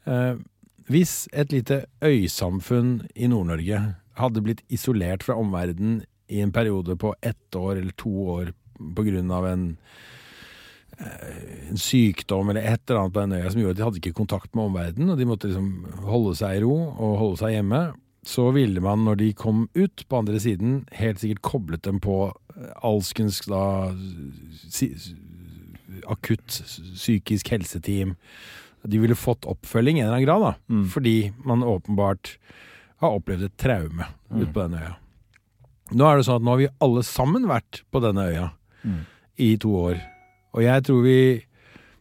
[0.10, 0.40] uh,
[0.90, 3.82] hvis et lite øysamfunn i Nord-Norge
[4.20, 9.06] hadde blitt isolert fra omverdenen i en periode på ett år eller to år på
[9.06, 9.66] grunn av en,
[11.00, 14.18] en sykdom eller et eller annet på den øya som gjorde at de hadde ikke
[14.18, 15.70] kontakt med omverdenen, og de måtte liksom
[16.10, 17.82] holde seg i ro og holde seg hjemme,
[18.28, 22.18] så ville man, når de kom ut på andre siden, helt sikkert koblet dem på
[22.58, 23.62] eh, alskens da
[24.70, 24.90] si,
[26.10, 26.60] akutt
[26.96, 28.16] psykisk helseteam.
[28.84, 30.54] De ville fått oppfølging i en eller annen grad, da.
[30.72, 30.86] Mm.
[30.94, 31.16] Fordi
[31.48, 32.36] man åpenbart
[33.04, 34.42] har opplevd et traume Mm.
[34.44, 34.96] ute på denne øya.
[35.92, 38.52] Nå er det sånn at nå har vi alle sammen vært på denne øya
[38.86, 39.06] Mm.
[39.40, 39.98] i to år.
[40.56, 41.22] Og jeg tror vi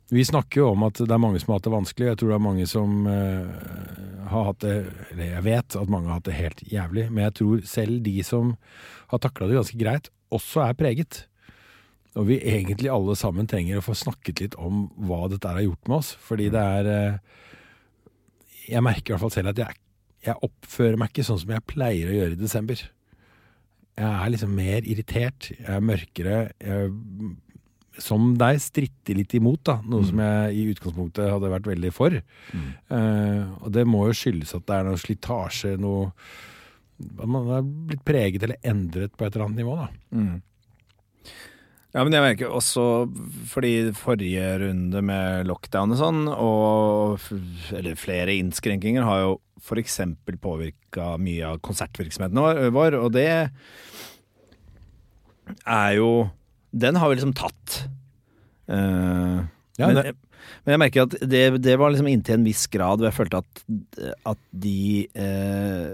[0.08, 2.06] Vi snakker jo om at det er mange som har hatt det vanskelig.
[2.08, 4.76] Jeg tror det er mange som uh, har hatt det
[5.12, 7.10] Eller jeg vet at mange har hatt det helt jævlig.
[7.12, 8.54] Men jeg tror selv de som
[9.10, 11.26] har takla det ganske greit, også er preget.
[12.16, 15.90] Og vi egentlig alle sammen trenger å få snakket litt om hva dette har gjort
[15.90, 16.14] med oss.
[16.24, 17.18] Fordi det er uh,
[18.64, 19.76] Jeg merker i hvert fall selv at jeg,
[20.24, 22.80] jeg oppfører meg ikke sånn som jeg pleier å gjøre i desember.
[23.98, 26.40] Jeg er liksom mer irritert, jeg er mørkere.
[26.62, 26.92] Jeg,
[28.02, 29.78] som deg, stritter litt imot, da.
[29.90, 32.14] Noe som jeg i utgangspunktet hadde vært veldig for.
[32.14, 36.12] Eh, og det må jo skyldes at det er noe slitasje, noe
[36.98, 39.88] At man er blitt preget eller endret på et eller annet nivå, da.
[40.10, 40.36] Mm.
[41.94, 42.82] Ja, men jeg merker også
[43.48, 47.22] fordi forrige runde med lockdown og sånn, og
[47.74, 49.30] eller flere innskrenkinger, har jo
[49.62, 50.00] f.eks.
[50.42, 53.30] påvirka mye av konsertvirksomheten vår, og det
[55.64, 56.10] er jo
[56.70, 57.84] Den har vi liksom tatt.
[58.68, 59.46] Uh,
[59.78, 60.16] Ja, men,
[60.66, 63.38] men jeg merker at det, det var liksom inntil en viss grad hvor jeg følte
[63.44, 63.60] at,
[64.26, 65.92] at de uh,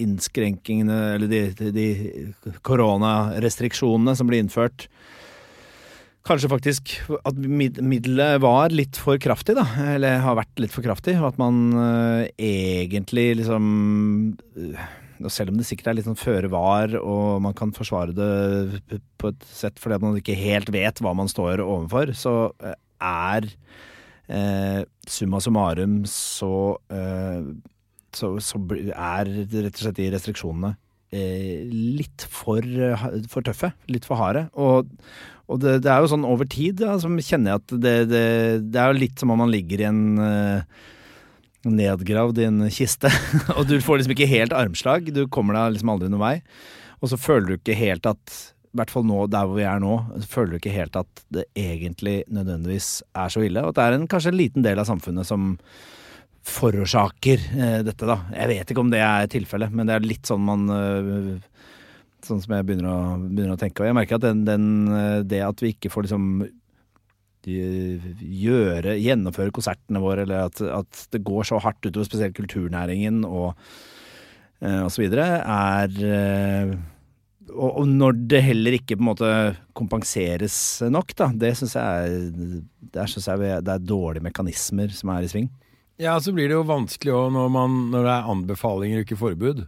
[0.00, 1.86] innskrenkingene, eller de, de,
[2.66, 4.86] koronarestriksjonene som ble innført
[6.28, 6.90] Kanskje faktisk
[7.24, 9.64] at mid- middelet var litt for kraftig, da.
[9.94, 11.14] Eller har vært litt for kraftig.
[11.16, 13.64] Og at man uh, egentlig liksom
[14.52, 14.82] eh,
[15.24, 19.00] og Selv om det sikkert er litt sånn føre var, og man kan forsvare det
[19.20, 23.48] på et sett fordi man ikke helt vet hva man står overfor, så eh, er
[24.30, 27.50] eh, summa summarum så, eh,
[28.16, 30.74] så Så er rett og slett de restriksjonene
[31.12, 32.64] eh, litt for,
[33.30, 33.72] for tøffe.
[33.90, 34.46] Litt for harde.
[34.54, 34.90] Og,
[35.50, 38.24] og det, det er jo sånn over tid, da, som kjenner jeg at det, det,
[38.70, 40.80] det er jo litt som om man ligger i en eh,
[41.66, 43.10] nedgravd i en kiste,
[43.58, 45.10] og du får liksom ikke helt armslag.
[45.14, 46.36] Du kommer deg liksom aldri noen vei.
[47.00, 49.80] Og så føler du ikke helt at i hvert fall nå, der hvor vi er
[49.82, 49.96] nå,
[50.30, 53.64] føler du ikke helt at det egentlig nødvendigvis er så ille.
[53.64, 55.56] Og at det er en, kanskje en liten del av samfunnet som
[56.46, 58.20] forårsaker eh, dette, da.
[58.30, 61.32] Jeg vet ikke om det er tilfellet, men det er litt sånn man øh,
[62.20, 63.80] Sånn som jeg begynner å, begynner å tenke.
[63.80, 66.26] Og jeg merker at den, den, eh, det at vi ikke får liksom
[67.48, 73.54] gjøre, gjennomføre konsertene våre, eller at, at det går så hardt utover spesielt kulturnæringen og,
[74.62, 76.74] eh, og så videre, er eh,
[77.50, 79.30] og, og når det heller ikke på en måte
[79.74, 80.54] kompenseres
[80.92, 82.62] nok, da, det syns jeg, er-
[82.94, 85.48] der synes jeg det er dårlige mekanismer som er i sving.
[86.00, 89.18] Ja, så blir det jo vanskelig òg når, man- når det er anbefalinger og ikke
[89.20, 89.64] forbud.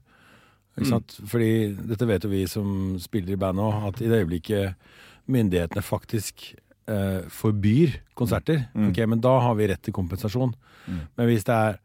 [0.78, 1.18] Ikke sant?
[1.28, 1.50] Fordi
[1.90, 4.72] dette vet jo vi som spiller i band òg, at i det øyeblikket
[5.28, 6.54] myndighetene faktisk
[6.90, 10.54] eh, forbyr konserter, ok, men da har vi rett til kompensasjon.
[10.88, 11.76] Men hvis det er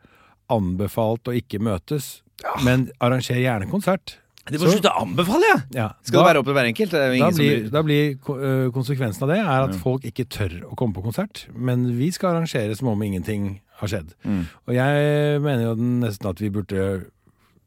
[0.53, 2.21] anbefalt å ikke møtes,
[2.65, 5.57] men arranger gjerne konsert De må slutte å anbefale, ja!
[5.75, 6.93] ja, Skal da- det være opp til hver enkelt?
[6.93, 10.95] Det da blir, da blir konsekvensen av det er at folk ikke tør å komme
[10.95, 11.47] på konsert.
[11.51, 14.13] Men vi skal arrangere som om ingenting har skjedd.
[14.23, 14.45] Mm.
[14.69, 15.73] Og jeg mener jo
[16.05, 16.85] nesten at vi burde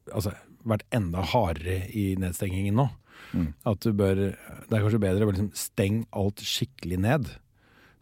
[0.08, 0.32] altså,
[0.64, 2.88] vært enda hardere i nedstengingen nå.
[3.34, 3.52] Mm.
[3.66, 7.28] At du bør Det er kanskje bedre å liksom stenge alt skikkelig ned.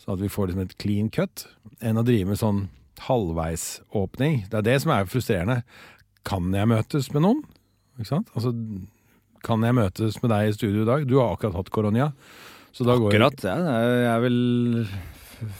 [0.00, 1.46] Sånn at vi får liksom et clean cut,
[1.84, 2.68] enn å drive med sånn
[3.08, 4.44] halvveisåpning.
[4.50, 5.60] Det er det som er frustrerende.
[6.28, 7.42] Kan jeg møtes med noen?
[7.98, 8.30] Ikke sant?
[8.36, 8.52] Altså,
[9.44, 11.06] kan jeg møtes med deg i studio i dag?
[11.08, 11.70] Du har akkurat hatt
[13.00, 13.54] går Akkurat, ja.
[13.56, 14.86] er- Jeg er vel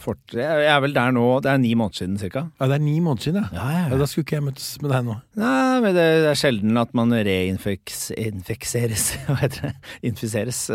[0.01, 2.45] fort, Jeg er vel der nå Det er ni måneder siden, cirka.
[2.59, 3.49] Ja, det er ni måneder siden, ja.
[3.55, 3.99] Ja, ja.
[4.01, 5.15] Da skulle ikke jeg møtes med deg nå.
[5.39, 9.75] Nei, men det, er sjelden at man reinfekseres Hva heter det?
[10.11, 10.67] Infiseres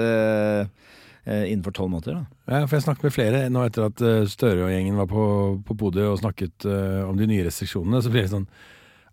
[1.25, 2.53] Uh, innenfor tolv måneder, da.
[2.53, 5.23] Ja, for jeg snakket med flere nå etter at eh, Støre og gjengen var på,
[5.65, 8.03] på Bodø og snakket uh, om de nye restriksjonene.
[8.05, 8.45] Så blir det sånn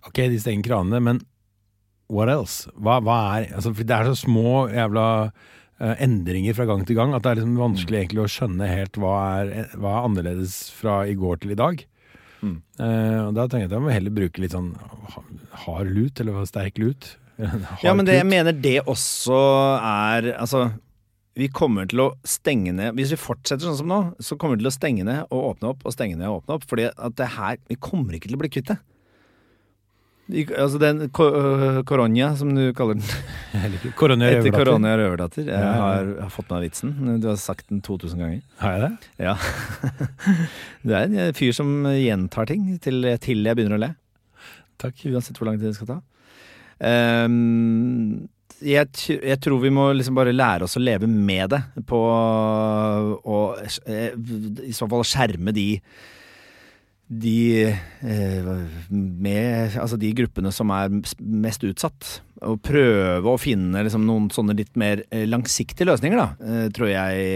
[0.10, 1.22] Ok, de stenger kranene, men
[2.12, 2.68] what else?
[2.76, 5.06] Hva, hva er altså, for Det er så små jævla
[5.82, 9.16] endringer fra gang til gang at det er liksom vanskelig egentlig å skjønne helt hva
[9.42, 11.82] er, hva er annerledes fra i går til i dag.
[12.42, 12.60] Mm.
[12.82, 14.72] Uh, Da tenkte jeg at jeg må heller bruke litt sånn
[15.64, 17.16] hard lut, eller sterk lut.
[17.86, 19.34] Ja, men det, jeg mener det også
[19.82, 20.68] er Altså,
[21.40, 24.66] vi kommer til å stenge ned Hvis vi fortsetter sånn som nå, så kommer vi
[24.66, 26.68] til å stenge ned og åpne opp og stenge ned og åpne opp.
[26.70, 28.78] Fordi at det her Vi kommer ikke til å bli kvitt det.
[30.32, 33.04] Altså den ko- øh, koronia, som du kaller den.
[34.00, 34.48] Koronia Røverdatter.
[34.48, 35.48] Etter Koronia røverdatter.
[35.50, 36.94] Jeg har, jeg har fått med meg vitsen.
[37.20, 38.42] Du har sagt den 2000 ganger.
[38.62, 39.10] Har jeg det?
[39.26, 39.36] Ja.
[40.86, 43.92] Du er en fyr som gjentar ting til, til jeg begynner å le.
[44.82, 45.04] Takk.
[45.12, 46.00] Uansett hvor lang tid det skal ta.
[46.82, 48.30] Um,
[48.62, 51.60] jeg, jeg tror vi må liksom bare lære oss å leve med det.
[51.90, 52.00] På
[53.22, 53.42] å
[53.86, 54.16] eh,
[54.66, 55.68] i så fall skjerme de
[57.12, 58.50] de eh,
[58.90, 62.22] med Altså de gruppene som er mest utsatt.
[62.48, 66.90] Og prøve å finne liksom noen sånne litt mer eh, langsiktige løsninger, da, eh, tror
[66.90, 67.28] jeg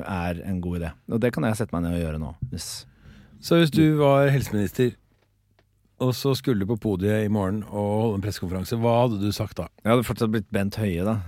[0.00, 0.94] er en god idé.
[1.12, 2.32] Og det kan jeg sette meg ned og gjøre nå.
[2.52, 2.70] Hvis
[3.42, 4.94] Så hvis du var helseminister,
[6.02, 9.30] og så skulle du på podiet i morgen og holde en pressekonferanse, hva hadde du
[9.34, 9.68] sagt da?
[9.82, 11.18] jeg hadde fortsatt blitt Bent Høie, da.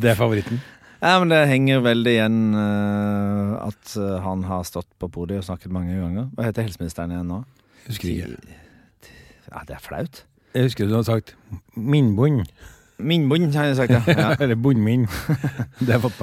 [0.00, 0.60] Det er favoritten.
[1.04, 5.48] Ja, men det henger veldig igjen uh, at eh, han har stått på podiet og
[5.50, 6.30] snakket mange ganger.
[6.32, 7.42] Hva heter helseministeren igjen nå?
[7.84, 8.54] Husker ikke.
[9.50, 10.22] Ja, det er flaut.
[10.54, 11.34] Jeg husker du har sagt
[11.76, 12.48] 'minnbund'.
[12.96, 14.00] Minbund, har jeg sagt, ja.
[14.06, 14.32] ja.
[14.42, 15.04] Eller 'bondminn'.
[15.84, 16.22] Det har jeg fått.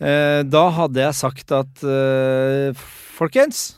[0.00, 2.72] Eh, da hadde jeg sagt at uh,
[3.18, 3.76] Folkens!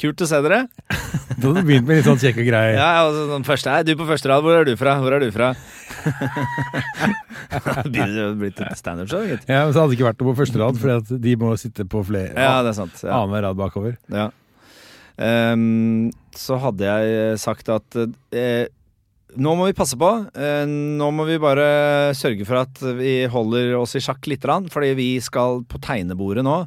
[0.00, 0.66] Kult å se dere.
[1.36, 2.78] Du hadde begynt med litt sånn kjekke greier.
[2.78, 4.94] Ja, altså, den første er Du på første rad, hvor er du fra?
[5.02, 5.50] Hvor er du fra?
[7.84, 9.44] Begynner det å bli et standup-show, gitt.
[9.50, 11.84] Ja, men så hadde det ikke vært noe på første rad, for de må sitte
[11.92, 12.96] på flere Ja, det er sant.
[13.02, 13.18] Ja.
[13.18, 13.98] annenhver rad bakover.
[14.12, 14.30] Ja.
[15.16, 17.96] Um, så hadde jeg sagt at
[18.36, 18.66] eh,
[19.36, 20.08] nå må vi passe på.
[20.36, 21.68] Eh, nå må vi bare
[22.16, 26.44] sørge for at vi holder oss i sjakk litt, grann, fordi vi skal på tegnebordet
[26.46, 26.58] nå.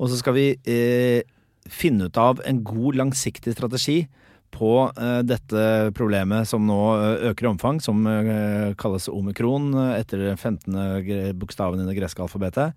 [0.00, 1.20] Og så skal vi eh,
[1.70, 4.04] finne ut av en god, langsiktig strategi
[4.54, 10.28] på eh, dette problemet som nå eh, øker i omfang, som eh, kalles omikron etter
[10.28, 11.34] den 15.
[11.40, 12.76] bokstaven i det greske alfabetet.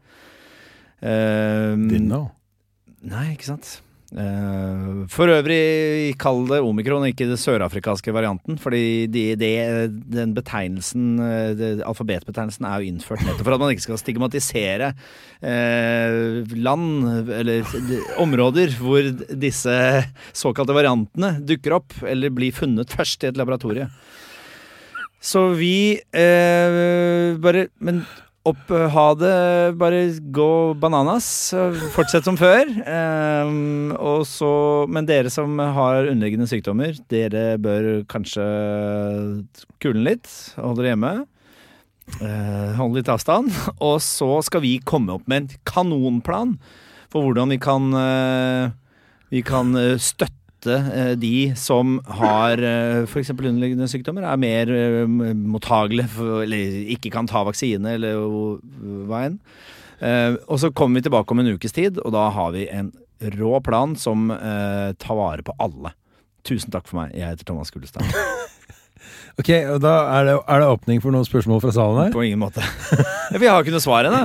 [0.98, 2.32] Didn't know.
[3.06, 3.78] Nei, ikke sant.
[4.08, 8.56] Eh, for øvrig, kall det omikron, ikke den sørafrikanske varianten.
[8.62, 9.52] Fordi de, de,
[10.14, 11.18] den betegnelsen,
[11.60, 14.94] de, alfabetbetegnelsen, er jo innført nettopp for at man ikke skal stigmatisere
[15.42, 19.76] eh, land eller de, områder hvor disse
[20.32, 23.90] såkalte variantene dukker opp, eller blir funnet først i et laboratorie.
[25.28, 28.06] Så vi eh, bare Men
[28.48, 29.34] opp, ha det,
[29.80, 30.02] bare
[30.34, 31.28] gå bananas.
[31.96, 32.70] Fortsett som før.
[32.88, 33.94] Um,
[34.28, 34.52] så,
[34.92, 38.46] men dere som har underliggende sykdommer, dere bør kanskje
[39.84, 40.30] kule litt.
[40.58, 41.14] Holde dere hjemme.
[42.22, 43.52] Uh, holde litt avstand.
[43.84, 46.56] Og så skal vi komme opp med en kanonplan
[47.12, 48.72] for hvordan vi kan, uh,
[49.32, 53.30] vi kan eh, støtte eh, de som har uh, f.eks.
[53.36, 55.06] underliggende sykdommer, er mer eh,
[55.38, 58.18] mottagelige for, eller ikke kan ta vaksine eller
[59.08, 59.38] hva enn.
[60.00, 62.92] Eh, og så kommer vi tilbake om en ukes tid, og da har vi en
[63.38, 65.94] rå plan som eh, tar vare på alle.
[66.48, 67.16] Tusen takk for meg.
[67.18, 68.06] Jeg heter Thomas Gullestad.
[69.38, 72.08] Ok, og da er det, er det åpning for noen spørsmål fra salen her.
[72.16, 72.64] På ingen måte.
[73.38, 74.24] Vi har ikke noe svar ennå.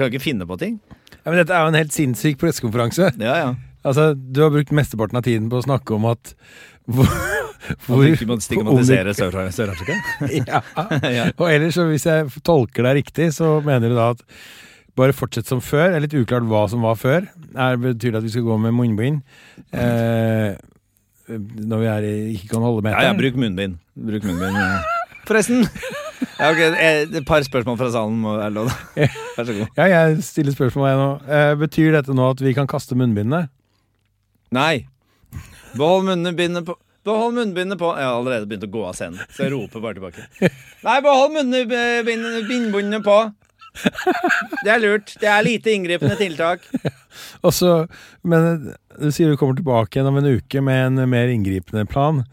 [0.00, 0.78] Kan ikke finne på ting.
[1.12, 3.10] Ja, men dette er jo en helt sinnssyk pressekonferanse.
[3.20, 3.50] Ja, ja.
[3.88, 6.34] Altså, du har brukt mesteparten av tiden på å snakke om at
[6.88, 9.96] hvor, At vi ikke må stigmatisere Sør- Sør-Afrika?
[10.38, 10.62] ja.
[11.18, 11.26] ja.
[11.36, 14.22] Og ellers, så hvis jeg tolker deg riktig, så mener du da at
[14.98, 15.92] bare fortsett som før.
[15.92, 17.28] Det er litt uklart hva som var før.
[17.52, 19.20] Det betyr det at vi skal gå med munnbind?
[19.70, 20.56] Eh,
[21.28, 23.10] når vi er i, ikke kan holde Ja, meteren?
[23.12, 23.76] ja, bruk munnbind.
[24.08, 24.58] Bruk munnbind.
[25.28, 25.66] Forresten.
[26.38, 26.60] Ja, ok,
[27.18, 28.70] Et par spørsmål fra salen må være lov.
[28.96, 29.06] da.
[29.36, 29.68] Vær så god.
[29.76, 31.08] Ja, jeg stiller spørsmål jeg nå.
[31.36, 33.44] Eh, betyr dette nå at vi kan kaste munnbindene?
[34.54, 34.86] Nei.
[35.76, 39.46] Behold munnbindet på Behold munnbindet på Jeg har allerede begynt å gå av scenen, så
[39.46, 40.50] jeg roper bare tilbake.
[40.84, 43.18] Nei, behold munnbindet på.
[44.64, 45.14] Det er lurt.
[45.22, 46.64] Det er lite inngripende tiltak.
[47.46, 47.72] Og så,
[48.26, 52.24] men du sier du kommer tilbake igjen om en uke med en mer inngripende plan.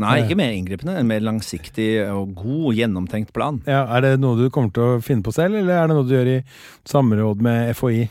[0.00, 0.96] Nei, ikke mer inngripende.
[0.96, 3.60] En mer langsiktig og god, gjennomtenkt plan.
[3.68, 6.08] Ja, er det noe du kommer til å finne på selv, eller er det noe
[6.08, 6.40] du gjør i
[6.88, 8.06] samråd med FHI?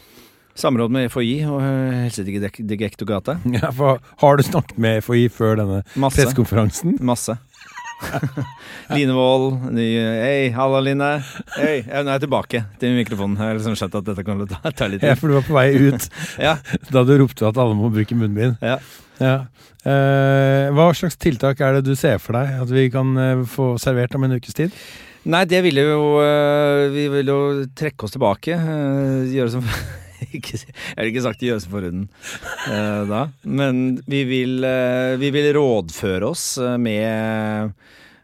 [0.57, 3.45] Samråd med FHI og eh, Helsedirektoratet.
[3.61, 6.97] Ja, for har du snakket med FHI før denne pressekonferansen?
[7.05, 7.37] Masse.
[8.95, 11.09] Line Wold, Hei, halla, Line.
[11.53, 13.37] Hei, ja, nå er jeg tilbake til mikrofonen.
[13.37, 15.53] Jeg har liksom skjønt at dette kan ta, ta litt Ja, for du var på
[15.53, 16.07] vei ut
[16.47, 16.55] Ja,
[16.89, 18.57] da du ropte at alle må bruke munnbind.
[18.65, 18.79] ja.
[19.21, 19.35] Ja.
[19.85, 23.75] Eh, hva slags tiltak er det du ser for deg at vi kan eh, få
[23.81, 24.73] servert om en ukes tid?
[25.29, 28.57] Nei, det ville jo øh, Vi ville jo trekke oss tilbake.
[29.29, 29.67] Gjøre som
[30.37, 32.05] ikke, Jeg har ikke sagt gjøre uh,
[32.69, 37.71] øh, da, men vi vil, uh, vi vil rådføre oss øh, med,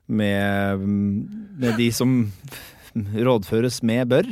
[0.07, 0.77] med
[1.57, 2.31] Med de som
[2.97, 4.25] rådføres med bør.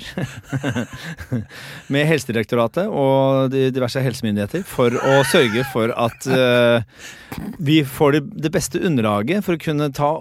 [1.94, 6.82] med Helsedirektoratet og diverse helsemyndigheter for å sørge for at uh,
[7.60, 10.12] vi får det beste underlaget for å kunne ta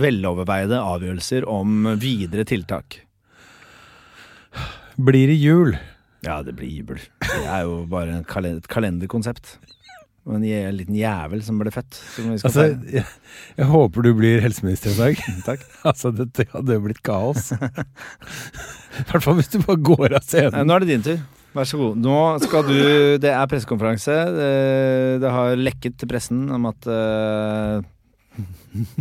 [0.00, 3.02] veloverveide avgjørelser om videre tiltak.
[4.96, 5.76] Blir det jul?
[6.22, 7.00] Ja, det blir jubel.
[7.22, 9.56] Det er jo bare en kalen- et kalenderkonsept.
[10.22, 10.44] Og en
[10.76, 11.96] liten jævel som ble født.
[12.14, 13.02] Som Altså, jeg,
[13.58, 15.22] jeg håper du blir helseminister i dag.
[15.48, 15.64] Takk.
[15.90, 17.50] altså, dette hadde jo blitt kaos.
[19.02, 20.52] I hvert fall hvis du bare går av scenen.
[20.54, 20.68] scenen.
[20.70, 21.24] Nå er det din tur.
[21.52, 21.98] Vær så god.
[22.00, 22.76] Nå skal du
[23.20, 24.14] Det er pressekonferanse.
[24.38, 24.52] Det,
[25.24, 27.82] det har lekket til pressen om at uh,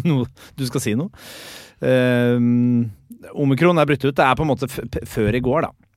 [0.04, 0.24] no,
[0.58, 1.14] Du skal si noe.
[1.86, 2.82] Uh,
[3.46, 4.18] omikron er brutt ut.
[4.18, 5.90] Det er på en måte før i går, da.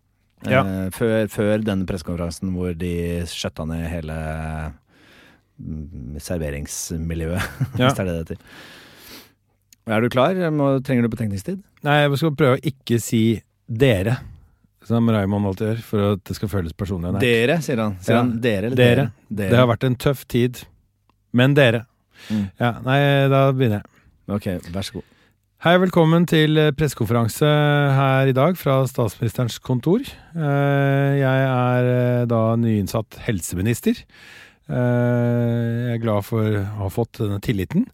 [0.51, 0.61] Ja.
[0.65, 2.93] Eh, før, før den pressekonferansen hvor de
[3.31, 4.17] skjøtta ned hele
[5.61, 7.41] mm, serveringsmiljøet,
[7.81, 7.89] Ja.
[7.89, 8.39] hvis det er det det heter.
[9.95, 10.39] Er du klar?
[10.55, 11.59] Må, trenger du betenkningstid?
[11.85, 13.23] Nei, jeg skal prøve å ikke si
[13.69, 14.19] dere,
[14.85, 17.13] som Raymond alltid gjør, for at det skal føles personlig.
[17.15, 17.25] nært.
[17.25, 17.97] Dere, sier han.
[18.05, 18.23] Sier Ja.
[18.23, 19.05] han dere eller Dere.
[19.29, 19.51] dere?
[19.53, 20.63] Det har vært en tøff tid.
[21.33, 21.87] Men dere.
[22.31, 22.45] Mm.
[22.61, 22.99] Ja, nei,
[23.33, 23.91] da begynner jeg.
[24.37, 25.05] Ok, vær så god.
[25.65, 27.49] Hei, velkommen til eh, pressekonferanse
[27.97, 30.03] her i dag fra statsministerens kontor.
[30.37, 34.03] Eh, Jeg er eh, da nyinnsatt helseminister.
[34.69, 37.87] Jeg er glad for å ha fått denne tilliten,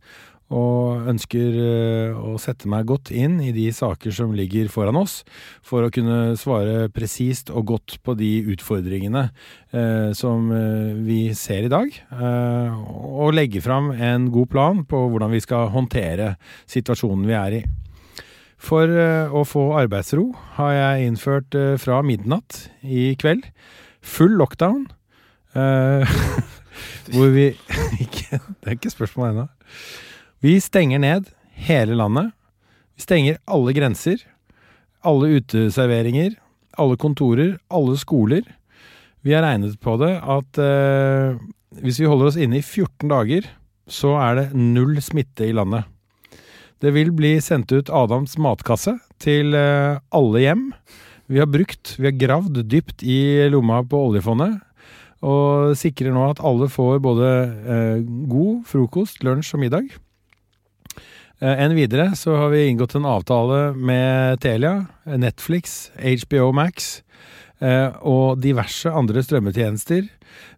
[0.51, 5.21] og ønsker eh, å sette meg godt inn i de saker som ligger foran oss,
[5.63, 11.69] for å kunne svare presist og godt på de utfordringene eh, som eh, vi ser
[11.69, 16.35] i dag, eh, og legge fram en god plan på hvordan vi skal håndtere
[16.71, 17.65] situasjonen vi er i.
[18.61, 23.47] For eh, å få arbeidsro har jeg innført eh, fra midnatt i kveld
[24.01, 24.89] full lockdown.
[27.11, 27.49] hvor vi
[28.05, 29.47] ikke, Det er ikke spørsmål ennå.
[30.41, 32.31] Vi stenger ned hele landet.
[32.97, 34.23] Vi stenger alle grenser.
[35.05, 36.33] Alle uteserveringer.
[36.81, 37.59] Alle kontorer.
[37.69, 38.47] Alle skoler.
[39.21, 41.37] Vi har regnet på det at eh,
[41.85, 43.51] hvis vi holder oss inne i 14 dager,
[43.85, 45.85] så er det null smitte i landet.
[46.81, 50.71] Det vil bli sendt ut Adams matkasse til eh, alle hjem.
[51.29, 54.57] Vi har brukt, vi har gravd dypt i lomma på oljefondet,
[55.21, 57.99] og sikrer nå at alle får både eh,
[58.33, 59.99] god frokost, lunsj og middag.
[61.41, 67.01] Eh, Enn videre så har vi inngått en avtale med Telia, Netflix, HBO Max
[67.65, 70.09] eh, og diverse andre strømmetjenester.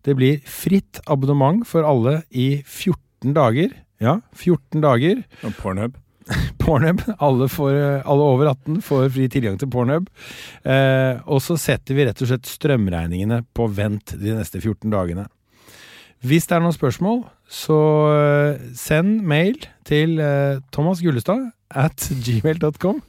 [0.02, 3.74] Det blir fritt abonnement for alle i 14 dager.
[4.02, 5.22] Ja, 14 dager.
[5.46, 5.94] Og Pornhub.
[6.62, 7.04] Pornhub.
[7.22, 10.10] Alle, får, alle over 18 får fri tilgang til Pornhub.
[10.66, 15.28] Eh, og så setter vi rett og slett strømregningene på vent de neste 14 dagene.
[16.22, 17.76] Hvis det er noen spørsmål, så
[18.14, 19.56] eh, send mail
[19.88, 23.00] til eh, Thomas Gullestad at gmail.com.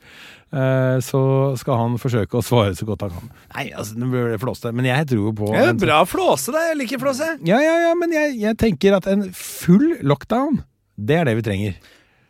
[0.53, 1.21] Eh, så
[1.57, 3.29] skal han forsøke å svare så godt han kan.
[3.55, 6.65] Nei, altså, nå blir det flåste, men jeg tror på Ja, en- bra flåse, da.
[6.71, 7.29] Jeg liker flåse.
[7.45, 10.63] Ja, ja, ja, men jeg, jeg tenker at en full lockdown,
[10.97, 11.77] det er det vi trenger.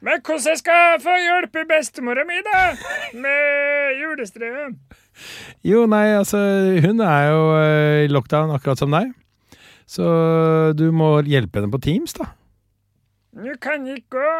[0.04, 2.64] Men hvordan jeg skal få hjelpe bestemora mi, da?
[3.24, 4.74] Med julestrøm?
[5.64, 6.40] Jo, nei, altså,
[6.84, 7.44] hun er jo
[8.04, 9.14] i lockdown akkurat som deg.
[9.90, 10.06] Så
[10.78, 12.32] du må hjelpe henne på Teams, da.
[13.34, 14.34] Du kan ikke gå.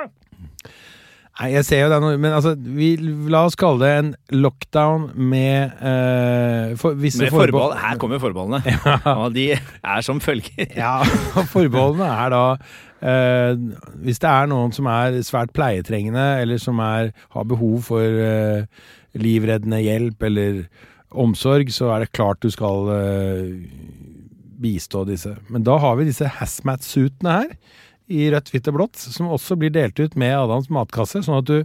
[1.34, 2.92] Nei, jeg ser jo det men altså, vi,
[3.34, 7.74] la oss kalle det en lockdown med uh, for, visse Med forbehold.
[7.82, 8.62] Her kommer forbeholdene.
[9.24, 10.70] Og de er som følger.
[10.78, 11.00] Ja,
[11.34, 13.64] og forbeholdene er da uh,
[14.06, 18.86] Hvis det er noen som er svært pleietrengende, eller som er, har behov for uh,
[19.18, 20.66] livreddende hjelp eller
[21.10, 22.94] omsorg, så er det klart du skal
[24.64, 25.36] bistå disse.
[25.52, 27.58] Men da har vi disse hazmat-suitene her,
[28.12, 31.48] i rødt, hvitt og blått, som også blir delt ut med Adams matkasse, sånn at
[31.48, 31.64] du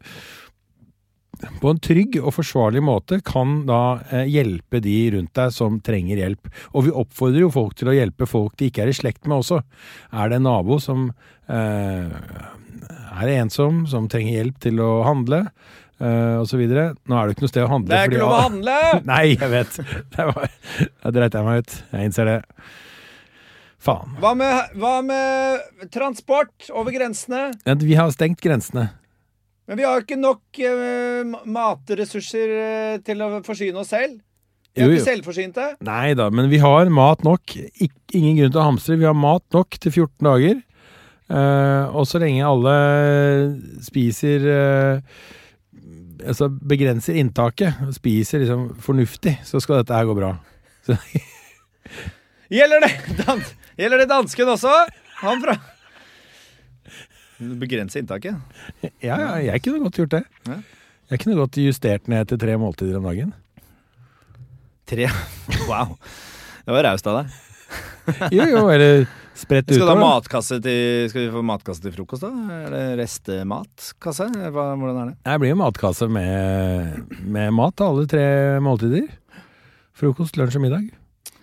[1.62, 6.18] på en trygg og forsvarlig måte kan da eh, hjelpe de rundt deg som trenger
[6.18, 6.50] hjelp.
[6.74, 9.38] Og vi oppfordrer jo folk til å hjelpe folk de ikke er i slekt med
[9.38, 9.60] også.
[10.10, 11.08] Er det en nabo som
[11.46, 15.44] eh, er ensom, som trenger hjelp til å handle,
[15.98, 17.90] og så videre Nå er det ikke noe sted å handle.
[17.90, 18.74] Det er ikke lov å handle!
[19.10, 19.78] Nei, jeg vet.
[20.14, 21.74] Da dreit jeg meg ut.
[21.90, 22.36] Jeg innser det.
[23.78, 24.16] Faen.
[24.18, 27.52] Hva med, hva med transport over grensene?
[27.62, 28.88] Ja, Vi har stengt grensene.
[29.68, 34.16] Men vi har jo ikke nok uh, matressurser eh, til å forsyne oss selv.
[34.72, 34.96] Vi er jo.
[34.96, 35.66] ikke selvforsynte.
[35.84, 37.54] Nei da, men vi har mat nok.
[37.54, 38.96] Ik ingen grunn til å hamstre.
[39.00, 40.62] Vi har mat nok til 14 dager.
[41.28, 42.74] Uh, og så lenge alle
[43.84, 44.46] spiser
[46.18, 50.32] Altså begrenser inntaket, og spiser liksom fornuftig, så skal dette her gå bra.
[50.82, 50.96] Så,
[52.50, 52.90] Gjelder det,
[53.78, 54.72] Gjelder det dansken også?
[55.22, 55.54] Han fra
[57.38, 58.34] Begrense inntaket.
[58.98, 60.24] ja, ja, jeg kunne godt gjort det.
[60.48, 60.56] Ja.
[61.12, 63.30] Jeg kunne godt justert ned til tre måltider om dagen.
[64.88, 65.06] Tre.
[65.68, 65.94] Wow.
[66.66, 67.38] Det var raust av deg.
[68.34, 69.06] Jo, jo, eller
[69.36, 72.60] spredt Skal, du ha matkasse til, skal vi få matkasse til frokost, da?
[72.66, 74.26] Eller restematkasse?
[74.50, 75.16] Hvordan er det?
[75.28, 78.26] Det blir jo matkasse med, med mat til alle tre
[78.64, 79.06] måltider.
[79.98, 80.88] Frokost, lunsj og middag.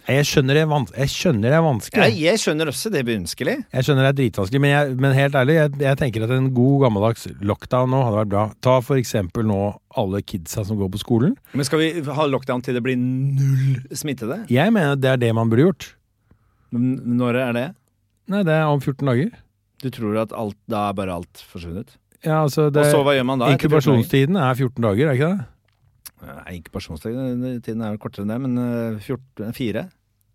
[0.06, 0.64] Jeg skjønner det,
[0.99, 2.03] jeg skjønner det er vanskelig.
[2.06, 3.56] Jeg, jeg skjønner også det er ønskelig.
[3.74, 6.49] Jeg skjønner det er dritvanskelig, men, jeg, men helt ærlig, jeg, jeg tenker at en
[6.53, 8.43] god gammeldags lockdown nå hadde vært bra.
[8.66, 9.60] Ta for eksempel nå
[9.97, 11.34] alle kidsa som går på skolen.
[11.58, 14.43] Men skal vi ha lockdown til det blir null smittede?
[14.53, 15.89] Jeg mener det er det man burde gjort.
[16.76, 17.68] Men Når er det?
[18.30, 19.34] Nei, det er om 14 dager.
[19.82, 21.97] Du tror at alt, da er bare alt forsvunnet?
[22.26, 23.49] Ja, altså det, Og så hva gjør man da?
[23.53, 23.91] etter 14 dager?
[23.91, 25.51] Inkubasjonstiden er 14 dager, er ikke det?
[26.56, 29.86] Inkubasjonstiden tiden er jo kortere enn det, men eh, 14, fire?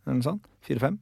[0.06, 0.44] Eller noe sånt?
[0.66, 0.98] Fire-fem?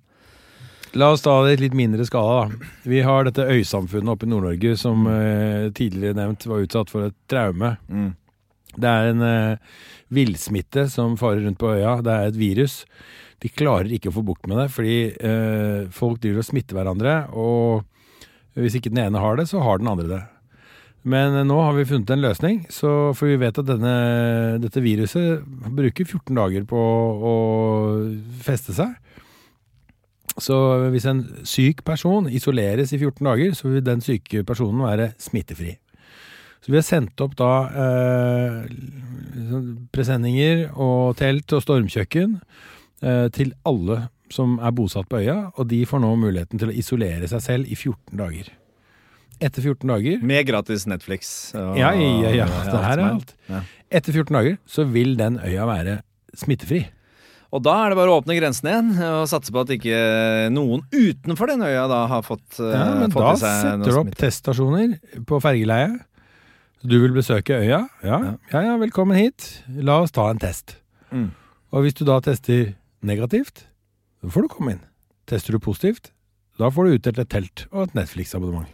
[0.97, 2.49] La oss ta det i et litt mindre skala.
[2.49, 2.71] da.
[2.89, 7.17] Vi har dette øysamfunnet oppe i Nord-Norge som eh, tidligere nevnt var utsatt for et
[7.29, 7.75] traume.
[7.93, 8.15] Mm.
[8.79, 9.77] Det er en eh,
[10.15, 11.99] villsmitte som farer rundt på øya.
[12.05, 12.81] Det er et virus.
[13.43, 17.15] De klarer ikke å få bukt med det, fordi eh, folk driver og smitter hverandre.
[17.37, 20.23] Og hvis ikke den ene har det, så har den andre det.
[21.07, 23.95] Men eh, nå har vi funnet en løsning, så, for vi vet at denne,
[24.63, 25.45] dette viruset
[25.75, 27.35] bruker 14 dager på å
[28.45, 28.97] feste seg.
[30.39, 30.57] Så
[30.93, 35.75] hvis en syk person isoleres i 14 dager, så vil den syke personen være smittefri.
[36.63, 38.63] Så vi har sendt opp da eh,
[39.49, 45.71] sånn presenninger og telt og stormkjøkken eh, til alle som er bosatt på øya, og
[45.71, 48.51] de får nå muligheten til å isolere seg selv i 14 dager.
[49.41, 51.55] Etter 14 dager Med gratis Netflix.
[51.55, 52.47] Og, Ja, ja, ja.
[52.47, 53.35] Det her er alt.
[53.89, 55.99] Etter 14 dager så vil den øya være
[56.37, 56.85] smittefri.
[57.49, 59.97] Og da er det bare å åpne grensen igjen og satse på at ikke
[60.53, 63.95] noen utenfor den øya da har fått, eh, Ja, men fått da i seg setter
[63.95, 65.97] du opp teststasjoner på fergeleiet.
[66.85, 67.87] Du vil besøke øya?
[68.05, 68.19] Ja.
[68.21, 68.35] Ja.
[68.53, 69.63] ja, ja, velkommen hit.
[69.81, 70.77] La oss ta en test.
[71.11, 71.31] Mm.
[71.73, 73.65] Og hvis du da tester negativt,
[74.21, 74.85] så får du komme inn.
[75.29, 76.13] Tester du positivt,
[76.61, 78.69] da får du utdelt et telt og et Netflix-abonnement.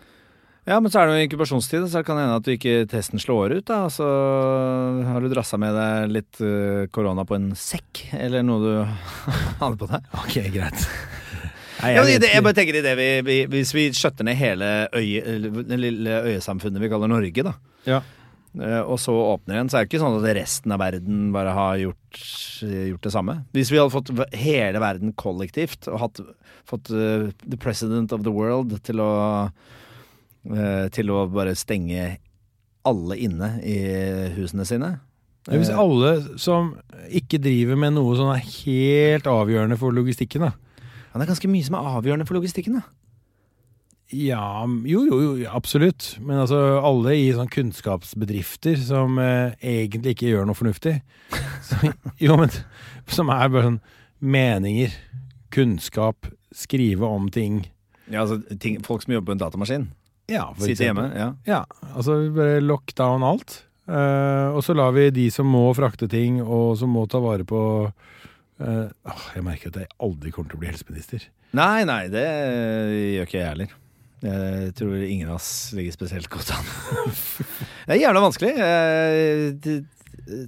[0.65, 3.21] Ja, men så er det jo inkubasjonstid, så det kan hende at du ikke testen
[3.21, 3.67] slår ut.
[3.69, 4.07] da, Så
[5.05, 8.71] har du drassa med deg litt eh, korona på en sekk, eller noe du
[9.61, 10.07] hadde på deg.
[10.23, 10.87] Ok, greit.
[11.83, 14.39] Nei, Ja, men det, jeg bare tenker i det vi, vi, Hvis vi skjøtter ned
[14.39, 15.39] hele øye,
[15.69, 17.53] det lille øyesamfunnet vi kaller Norge, da.
[17.85, 17.99] Ja.
[18.57, 21.53] eh, Og så åpner igjen, så er det ikke sånn at resten av verden bare
[21.53, 22.23] har gjort,
[22.65, 23.37] gjort det samme.
[23.53, 26.25] Hvis vi hadde fått hele verden kollektivt og hatt,
[26.65, 29.11] fått uh, the president of the world til å
[30.45, 32.19] Til å bare stenge
[32.85, 33.79] alle inne i
[34.37, 34.91] husene sine.
[35.49, 36.75] Ja, Hvis Eh, alle som
[37.13, 40.53] ikke driver med noe som er helt avgjørende for logistikken, da.
[40.53, 42.75] ja, det er ganske mye som er avgjørende for logistikken.
[42.81, 42.83] da
[44.13, 46.19] Ja, jo, jo, jo, absolutt.
[46.21, 51.01] Men altså, alle i sånn kunnskapsbedrifter som eh, egentlig ikke gjør noe fornuftig.
[51.69, 52.53] Så, jo, men
[53.09, 53.81] som er bare sånn
[54.21, 54.93] meninger,
[55.51, 57.65] kunnskap, skrive om ting.
[58.11, 59.89] Ja, altså ting, Folk som jobber på en datamaskin.
[60.31, 61.11] Ja, for Sitte hjemme.
[61.13, 61.61] ja Ja,
[61.93, 63.63] altså bare lockdown alt.
[63.85, 67.45] Uh, og så lar vi de som må frakte ting, og som må ta vare
[67.45, 71.27] på uh, oh, jeg merker at jeg aldri kommer til å bli helseminister.
[71.55, 73.75] Nei, nei, det gjør ikke jeg heller.
[74.25, 76.71] Jeg tror ingen av oss ligger spesielt godt an.
[77.85, 78.55] det er jævla vanskelig.
[78.57, 79.83] Uh,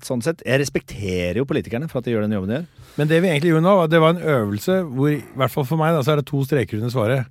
[0.06, 2.68] Sånn sett, Jeg respekterer jo politikerne for at de gjør den jobben de gjør.
[2.96, 5.80] Men det vi egentlig gjorde nå, det var en øvelse hvor, i hvert fall for
[5.80, 7.28] meg, da, så er det to streker under svaret.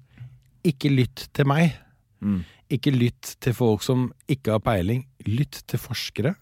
[0.67, 1.73] Ikke lytt til meg.
[2.25, 2.41] Mm.
[2.73, 5.05] Ikke lytt til folk som ikke har peiling.
[5.29, 6.33] Lytt til forskere.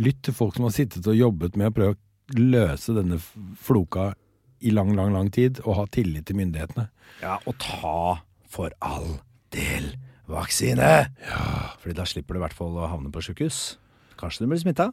[0.00, 3.18] Lytt til folk som har sittet og jobbet med å prøve å løse denne
[3.60, 4.12] floka
[4.60, 6.86] i lang, lang, lang tid, og ha tillit til myndighetene.
[7.22, 9.20] Ja, og ta for all
[9.54, 9.92] del
[10.30, 10.90] vaksine!
[11.24, 11.44] Ja.
[11.80, 13.78] Fordi da slipper du i hvert fall å havne på sjukehus.
[14.20, 14.90] Kanskje du blir smitta,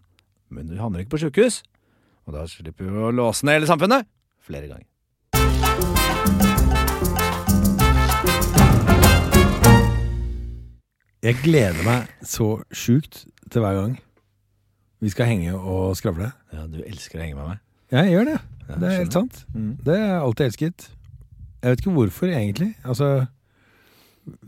[0.54, 1.62] men du havner ikke på sjukehus.
[2.28, 4.08] Og da slipper du å låse ned hele samfunnet
[4.48, 4.88] flere ganger.
[11.26, 13.96] Jeg gleder meg så sjukt til hver gang
[15.02, 16.32] vi skal henge og skravle.
[16.54, 17.60] Ja, du elsker å henge med meg.
[17.94, 18.38] Ja, jeg gjør det.
[18.68, 19.42] Ja, Det er helt sant.
[19.54, 19.68] Mm.
[19.86, 20.88] Det har jeg alltid elsket.
[21.62, 22.70] Jeg vet ikke hvorfor, egentlig.
[22.82, 23.10] Altså,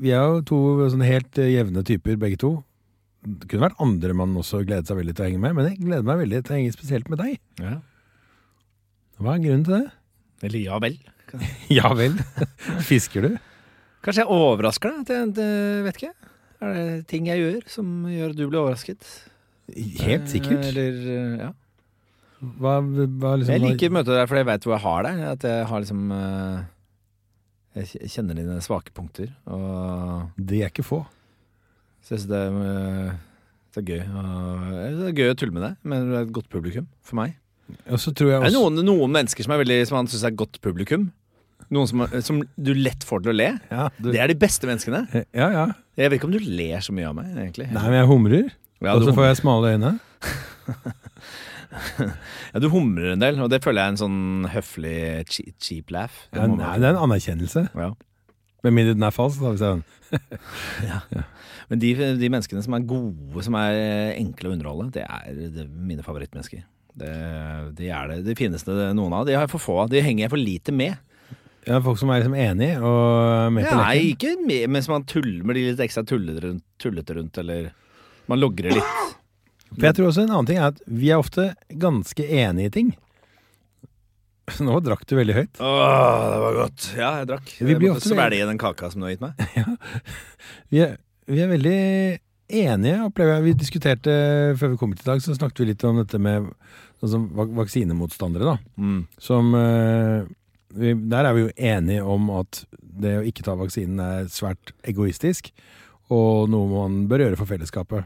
[0.02, 0.60] vi er jo to
[0.90, 2.52] sånne helt eh, jevne typer, begge to.
[3.26, 5.80] Det kunne vært andre man også gledet seg veldig til å henge med, men jeg
[5.84, 7.38] gleder meg veldig til å henge spesielt med deg.
[7.62, 7.76] Ja.
[9.20, 9.86] Hva er grunnen til det?
[10.50, 10.98] Eller ja vel.
[11.80, 12.16] Ja vel.
[12.90, 13.36] Fisker du?
[14.02, 15.36] Kanskje jeg overrasker deg?
[15.38, 16.29] Jeg, vet ikke.
[16.60, 19.06] Er det ting jeg gjør som gjør at du blir overrasket?
[20.02, 20.64] Helt sikkert.
[20.64, 21.52] Eh, Eller, eh, ja.
[22.40, 25.22] Hva, hva liksom, Jeg liker møtet der for jeg veit hvor jeg har deg.
[25.36, 26.60] At jeg har liksom eh,
[27.82, 29.32] Jeg kjenner dine svake punkter.
[29.52, 31.04] Og De er ikke få.
[32.04, 32.42] Så jeg syns det,
[33.76, 34.02] det er gøy.
[34.02, 37.36] Det er gøy å tulle med deg, men du er et godt publikum for meg.
[37.92, 40.24] Og så tror jeg Det er noen, noen mennesker som, er veldig, som han syns
[40.26, 41.10] er et godt publikum.
[41.70, 43.50] Noen som, som du lett får til å le.
[43.70, 45.04] ja, du, Det er de beste menneskene.
[45.38, 45.68] ja, ja.
[46.00, 47.68] Jeg vet ikke om du ler så mye av meg, egentlig.
[47.76, 48.50] Nei, men jeg humrer.
[48.80, 49.90] Ja, og så får jeg smale øyne.
[52.54, 54.20] ja, du humrer en del, og det føler jeg er en sånn
[54.54, 56.16] høflig che- cheap laugh.
[56.34, 57.70] Det Ja, nei, det er en anerkjennelse.
[57.76, 57.92] ja.
[58.64, 59.40] Med mindre den er falsk.
[59.40, 61.24] Da, hvis jeg,
[61.70, 63.78] Men de, de menneskene som er gode, som er
[64.18, 66.66] enkle å underholde, det er, det er mine favorittmennesker.
[67.00, 67.12] Det,
[67.78, 69.24] de er det, de fineste noen av.
[69.30, 69.90] De har jeg for få av.
[69.94, 70.98] De henger jeg for lite med.
[71.68, 75.44] Ja, folk som er liksom enig og med på Nei, ikke med, mens man tuller
[75.46, 77.70] med de litt ekstra tullete rundt, tullete rundt, eller
[78.30, 78.96] man logrer litt.
[79.76, 81.52] For jeg tror også en annen ting er at vi er ofte
[81.82, 82.90] ganske enige i ting.
[84.66, 85.62] Nå drakk du veldig høyt.
[85.62, 86.88] Åh, det var godt.
[86.98, 87.52] Ja, jeg drakk.
[87.60, 89.78] Vi Jeg blir måtte ofte svelge den kaka som du har gitt meg.
[90.74, 90.98] Vi er,
[91.30, 91.80] vi er veldig
[92.50, 93.44] enige, opplever jeg.
[93.46, 94.14] Vi diskuterte
[94.58, 96.48] før vi kom hit i dag, så snakket vi litt om dette med
[97.02, 97.26] sånn som
[97.58, 98.56] vaksinemotstandere, da.
[98.82, 99.04] Mm.
[99.22, 100.24] Som vi,
[100.70, 105.50] Der er vi jo enige om at det å ikke ta vaksinen er svært egoistisk,
[106.14, 108.06] og noe man bør gjøre for fellesskapet.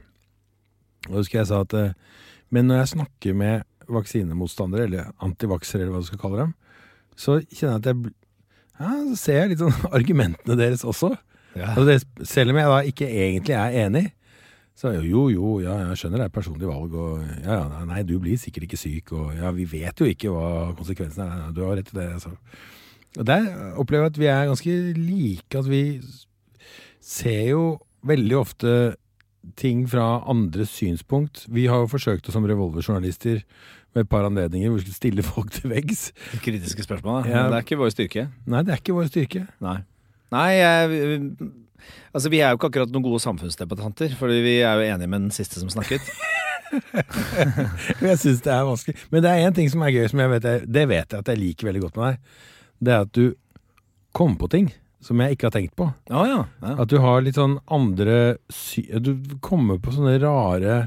[1.09, 1.95] Og husker jeg sa at eh,
[2.53, 6.51] Men når jeg snakker med vaksinemotstandere, eller antivaksere, eller hva du skal kalle dem,
[7.19, 8.13] så kjenner jeg at jeg
[8.79, 11.13] ja, Så ser jeg litt sånn argumentene deres også.
[11.57, 11.73] Ja.
[11.77, 14.05] Og det, selv om jeg da ikke egentlig er enig,
[14.73, 18.15] så jo, jo, ja, jeg skjønner det er personlig valg, og ja, ja, nei, du
[18.21, 21.51] blir sikkert ikke syk, og ja, vi vet jo ikke hva konsekvensene er.
[21.53, 22.33] Du har rett i det, altså.
[23.19, 23.45] Og der
[23.77, 25.83] opplever jeg at vi er ganske like, at vi
[27.03, 27.63] ser jo
[28.07, 28.73] veldig ofte
[29.59, 31.45] ting fra andres synspunkt.
[31.51, 33.43] Vi har jo forsøkt oss som revolverjournalister
[33.93, 36.07] ved et par anledninger hvor vi skulle stille folk til veggs.
[36.41, 37.29] Kritiske spørsmål, da.
[37.29, 37.43] Ja.
[37.43, 38.27] Men det er ikke vår styrke.
[38.49, 39.45] Nei, det er ikke vår styrke.
[39.63, 39.77] Nei.
[40.33, 41.19] Nei, jeg,
[42.13, 45.27] altså vi er jo ikke akkurat noen gode samfunnsdebattanter, fordi vi er jo enige med
[45.27, 46.01] den siste som snakket.
[48.07, 48.97] Jeg synes det er vanskelig.
[49.13, 51.21] Men det er én ting som er gøy, som jeg vet jeg, det vet jeg
[51.21, 52.39] at jeg liker veldig godt med deg.
[52.83, 53.25] Det er at du
[54.17, 54.71] kommer på ting
[55.03, 55.89] som jeg ikke har tenkt på.
[56.09, 56.39] Ah, ja.
[56.63, 56.73] ja.
[56.81, 59.11] At du har litt sånn andre sy Du
[59.43, 60.77] kommer på sånne rare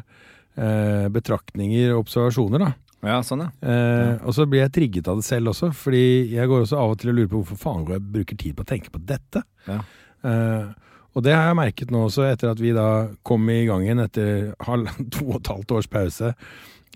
[0.57, 2.73] eh, betraktninger og observasjoner, da.
[3.07, 3.51] Ja, sånn ja.
[3.61, 6.95] Eh, Og så blir jeg trigget av det selv også, fordi jeg går også av
[6.95, 9.03] og til og lurer på hvorfor faen går jeg bruker tid på å tenke på
[9.13, 9.45] dette.
[9.69, 9.83] Ja.
[10.27, 13.87] Eh, og det har jeg merket nå også, etter at vi da kom i gang
[13.87, 14.51] igjen etter
[15.15, 16.33] to og et halvt års pause.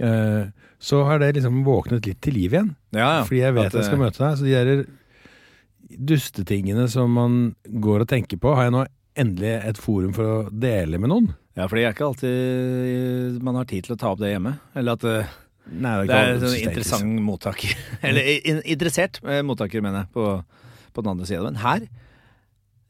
[0.01, 0.51] Eh,
[0.81, 2.73] så har det liksom våknet litt til liv igjen.
[2.97, 3.27] ja, ja.
[3.29, 4.39] Fordi jeg vet At, jeg skal møte deg.
[4.41, 4.87] Så de der
[5.91, 7.39] dustetingene som man
[7.83, 8.85] går og tenker på, har jeg nå
[9.21, 11.31] endelig et forum for å dele med noen.
[11.59, 14.55] Ja, for det er ikke alltid man har tid til å ta opp det hjemme.
[14.79, 15.39] Eller at eh,
[15.71, 17.75] Nei, det er en sånn interessant mottaker.
[18.07, 18.27] Eller
[18.65, 20.25] interessert mottaker, mener jeg, på,
[20.97, 21.45] på den andre sida.
[21.45, 21.85] Men her,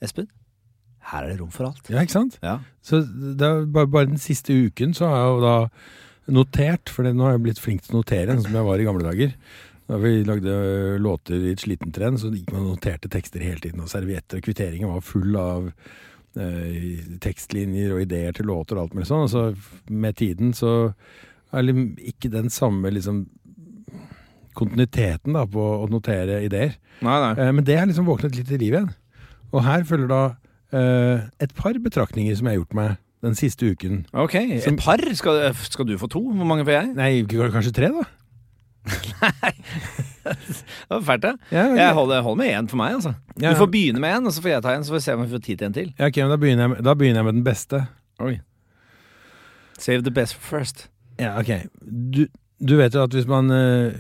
[0.05, 0.29] Espen,
[1.11, 1.89] her er det rom for alt.
[1.91, 2.39] Ja, ikke sant?
[2.45, 2.59] Ja.
[2.85, 5.57] Så det er bare, bare den siste uken så har jeg jo da
[6.31, 8.87] notert, for nå har jeg blitt flink til å notere, sånn som jeg var i
[8.87, 9.35] gamle dager.
[9.91, 10.53] Da vi lagde
[11.03, 13.83] låter i et slitent renn, så gikk man og noterte tekster hele tiden.
[13.83, 15.67] Og servietter og kvitteringer var full av
[16.39, 19.27] eh, tekstlinjer og ideer til låter og alt mulig sånn.
[19.27, 20.93] Og så med tiden så
[21.51, 21.75] er det
[22.13, 23.25] ikke den samme liksom
[24.55, 26.77] kontinuiteten da, på å notere ideer.
[27.03, 27.33] Nei, nei.
[27.35, 28.91] Eh, men det har liksom våknet litt i liv igjen.
[29.53, 30.21] Og her følger da
[30.77, 34.05] eh, et par betraktninger som jeg har gjort meg den siste uken.
[34.13, 35.03] Ok, Som- et par?
[35.15, 36.23] Skal, skal du få to?
[36.33, 36.93] Hvor mange får jeg?
[36.97, 37.11] Nei,
[37.53, 38.07] kanskje tre, da?
[38.87, 39.53] Nei
[40.25, 41.33] Det var fælt, det.
[41.53, 41.77] Ja, okay.
[41.83, 43.13] Jeg holder, holder med én for meg, altså.
[43.41, 43.51] Ja.
[43.51, 45.15] Du får begynne med én, og så får jeg ta en, så får vi se
[45.15, 45.91] om vi får tid til en til.
[45.99, 47.81] Ja, ok, men da begynner, jeg med, da begynner jeg med den beste.
[48.21, 48.39] Oi.
[49.79, 50.89] Save the best first.
[51.21, 51.51] Ja, ok.
[52.15, 52.27] Du,
[52.61, 53.93] du vet jo at hvis man uh,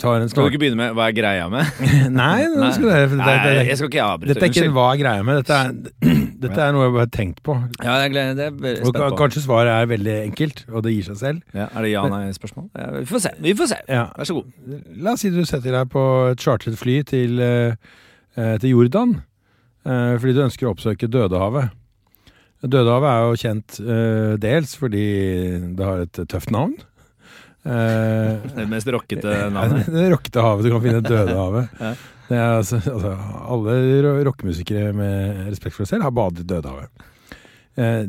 [0.00, 1.68] tar en Skal du ikke begynne med hva er greia med?
[2.16, 4.30] Nei, nå skal det, det, det, Nei, jeg skal ikke avbryte.
[4.32, 4.74] dette er ikke Unnskyld.
[4.76, 5.40] hva er greia med.
[5.42, 5.74] Dette er,
[6.46, 7.58] dette er noe jeg bare har tenkt på.
[7.82, 9.10] Ja, jeg gleder, det er Og på.
[9.20, 11.44] kanskje svaret er veldig enkelt, og det gir seg selv.
[11.56, 12.68] Ja, er det ja-nei-spørsmål?
[12.72, 13.34] Ja, vi får se.
[13.48, 13.80] Vi får se.
[13.92, 14.08] Ja.
[14.16, 14.76] Vær så god.
[15.06, 17.96] La oss si du setter deg på et chartret fly til, eh,
[18.60, 19.18] til Jordan,
[19.86, 21.72] uh, fordi du ønsker å oppsøke Dødehavet.
[22.66, 23.76] Dødehavet er jo kjent
[24.42, 25.04] dels fordi
[25.76, 26.72] det har et tøft navn.
[27.66, 29.88] Eh, Det mest rockete navnet.
[29.96, 31.68] Det rockete havet du kan finne, Dødehavet.
[31.86, 31.94] Ja.
[32.26, 33.12] Er altså, altså,
[33.46, 37.04] alle ro- rockemusikere med respekt for seg selv har badet i Dødehavet.
[37.78, 38.08] Eh,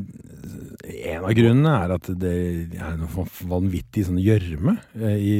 [1.12, 2.32] en av grunnene er at det
[2.80, 5.36] er noe vanvittig sånn gjørme eh, i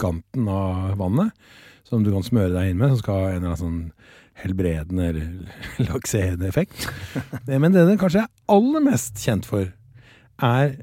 [0.00, 1.36] kanten av vannet,
[1.84, 5.10] som du kan smøre deg inn med, som skal ha en eller annen sånn helbredende
[5.12, 6.88] eller lakserende effekt.
[7.44, 9.68] Eh, Men det den kanskje er aller mest kjent for,
[10.40, 10.78] er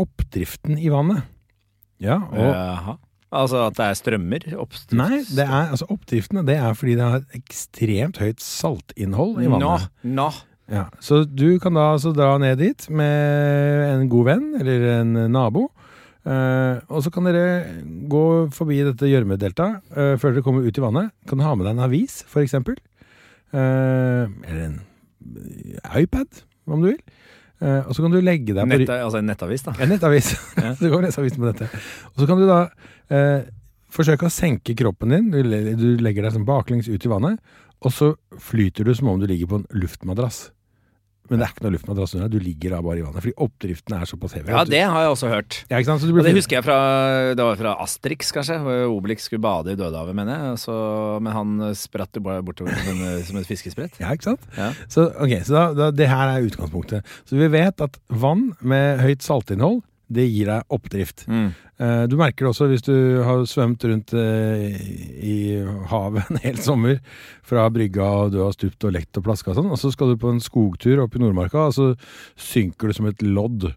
[0.00, 1.22] oppdriften i vannet.
[2.00, 2.96] Ja, og Jaha.
[3.30, 4.44] Altså at det er strømmer?
[4.58, 4.96] Oppstift.
[4.98, 9.90] Nei, det er, altså oppdriftene det er fordi det har ekstremt høyt saltinnhold i vannet.
[10.02, 10.30] nå.
[10.70, 15.12] Ja, så du kan da altså dra ned dit med en god venn eller en
[15.34, 15.68] nabo.
[16.26, 17.46] eh, og så kan dere
[18.10, 18.24] gå
[18.54, 21.10] forbi dette gjørmedeltaet eh, før dere kommer ut i vannet.
[21.26, 22.78] Kan du ha med deg en avis, for eksempel.
[23.50, 24.78] Eh, eller en
[25.98, 27.00] iPad, om du vil.
[27.60, 29.74] Eh, og så kan du legge deg på ry- altså en nettavis, da.
[29.84, 30.30] en nettavis.
[30.64, 30.74] Ja.
[30.80, 31.68] det går nettavis på dette.
[32.14, 32.60] Og så kan du da
[33.12, 33.48] eh,
[33.92, 35.28] forsøke å senke kroppen din.
[35.34, 35.42] Du,
[35.76, 37.40] du legger deg sånn baklengs ut i vannet,
[37.84, 40.50] og så flyter du som om du ligger på en luftmadrass.
[41.30, 43.22] Men det er ikke noe luftmadrass under deg, du ligger da bare i vannet.
[43.22, 44.50] Fordi oppdriften er såpass heavy.
[44.50, 45.58] Ja, det har jeg også hørt.
[45.70, 46.02] ja, ikke sant?
[46.02, 46.78] Så du Og det husker jeg fra
[47.38, 48.56] Det var fra Asterix, kanskje.
[48.90, 50.58] Obelix skulle bade i Dødehavet, mener jeg.
[50.64, 50.74] Så,
[51.22, 53.94] men han spratt jo bare bortover som, en, som et fiskesprett.
[54.02, 54.50] Ja, ikke sant?
[54.58, 54.72] Ja.
[54.90, 57.06] Så, okay, så da, da, det her er utgangspunktet.
[57.30, 61.24] Så vi vet at vann med høyt saltinnhold, det gir deg oppdrift.
[61.30, 61.50] Mm.
[61.80, 62.94] Eh, Du merker det også hvis du
[63.24, 64.80] har svømt rundt eh,
[65.22, 65.36] i
[65.92, 66.98] havet en hel sommer
[67.46, 70.12] fra brygga og du har stupt og lekt og plaska og sånn, og så skal
[70.12, 71.92] du på en skogtur opp i Nordmarka, og så
[72.40, 73.70] synker du som et lodd,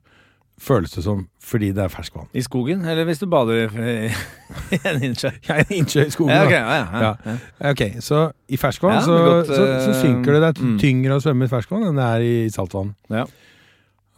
[0.63, 2.29] føles det som, fordi det er ferskvann.
[2.37, 5.31] I skogen, eller hvis du bader i en innsjø.
[5.49, 7.37] Ja, en innsjø i skogen, Ja, ok, ja, ja.
[7.71, 10.41] Ok, så i ferskvann så, godt, så, så eh, synker det.
[10.43, 10.75] Det er mm.
[10.81, 12.93] tyngre å svømme i ferskvann enn det er i saltvann.
[13.11, 13.25] Ja.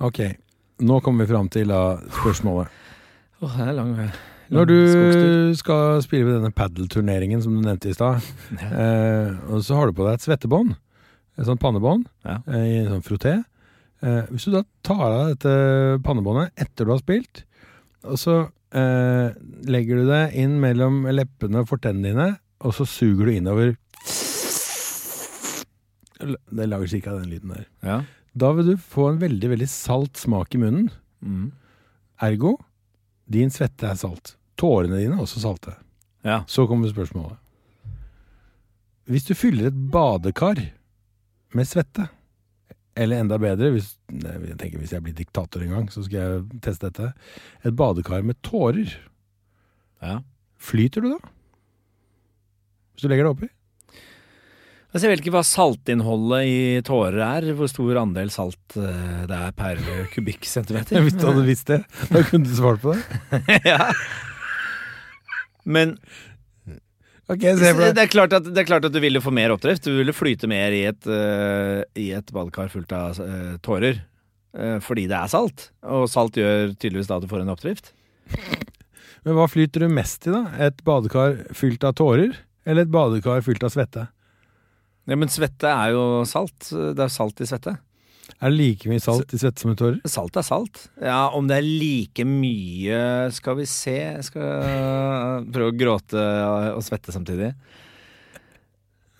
[0.04, 0.20] Ok,
[0.80, 2.68] nå kommer vi fram til da, spørsmålet.
[3.42, 4.12] Åh, det er lang, lang
[4.52, 5.56] Når du skogstur.
[5.58, 8.22] skal spille ved denne padelturneringen som du nevnte i stad,
[8.62, 8.70] Ja.
[8.70, 10.76] eh, og så har du på deg et svettebånd,
[11.38, 12.40] et sånt pannebånd, Ja.
[12.48, 13.36] eh, i en sånn frotté.
[14.04, 15.56] Eh, hvis du da tar av dette
[16.04, 17.44] pannebåndet etter du har spilt,
[18.06, 18.36] og så
[18.76, 19.32] eh,
[19.66, 22.28] legger du det inn mellom leppene og fortennene dine,
[22.62, 23.76] og så suger du innover
[26.52, 27.12] Det lager ca.
[27.20, 27.66] den lyden der.
[27.84, 27.98] Ja.
[28.36, 30.90] Da vil du få en veldig, veldig salt smak i munnen.
[31.24, 31.52] Mm.
[32.26, 32.58] Ergo,
[33.32, 34.36] din svette er salt.
[34.60, 35.78] Tårene dine er også salte.
[36.24, 36.44] ja.
[36.48, 37.40] Så kommer spørsmålet.
[39.06, 40.60] Hvis du fyller et badekar
[41.54, 42.08] med svette,
[42.96, 46.62] eller enda bedre, hvis, jeg tenker hvis jeg blir diktator en gang, så skal jeg
[46.64, 47.12] teste dette,
[47.64, 48.96] et badekar med tårer,
[50.02, 50.20] ja.
[50.58, 51.20] flyter du da?
[52.96, 53.55] Hvis du legger det oppi?
[54.96, 57.50] Altså, jeg vet ikke hva saltinnholdet i tårer er.
[57.58, 59.82] Hvor stor andel salt eh, det er per
[60.14, 61.02] kubikkcentimeter.
[61.04, 61.82] Hvis du hadde visst det,
[62.14, 63.20] da kunne du svart på det.
[63.74, 63.90] ja.
[65.68, 65.98] Men
[67.28, 69.84] okay, det er, klart at, det er klart at du ville få mer oppdrift.
[69.84, 74.00] Du ville flyte mer i et, uh, i et badekar fullt av uh, tårer.
[74.56, 75.74] Uh, fordi det er salt.
[75.84, 77.92] Og salt gjør tydeligvis da at du får en oppdrift.
[79.28, 80.46] Men hva flyter du mest i da?
[80.72, 84.08] Et badekar fylt av tårer, eller et badekar fylt av svette?
[85.06, 86.72] Ja, Men svette er jo salt.
[86.72, 87.76] Det er salt i svette.
[88.42, 90.00] Er det like mye salt i svette som i tårer?
[90.10, 90.88] Salt er salt.
[91.02, 93.00] Ja, Om det er like mye
[93.36, 96.26] Skal vi se skal prøve å gråte
[96.74, 97.54] og svette samtidig.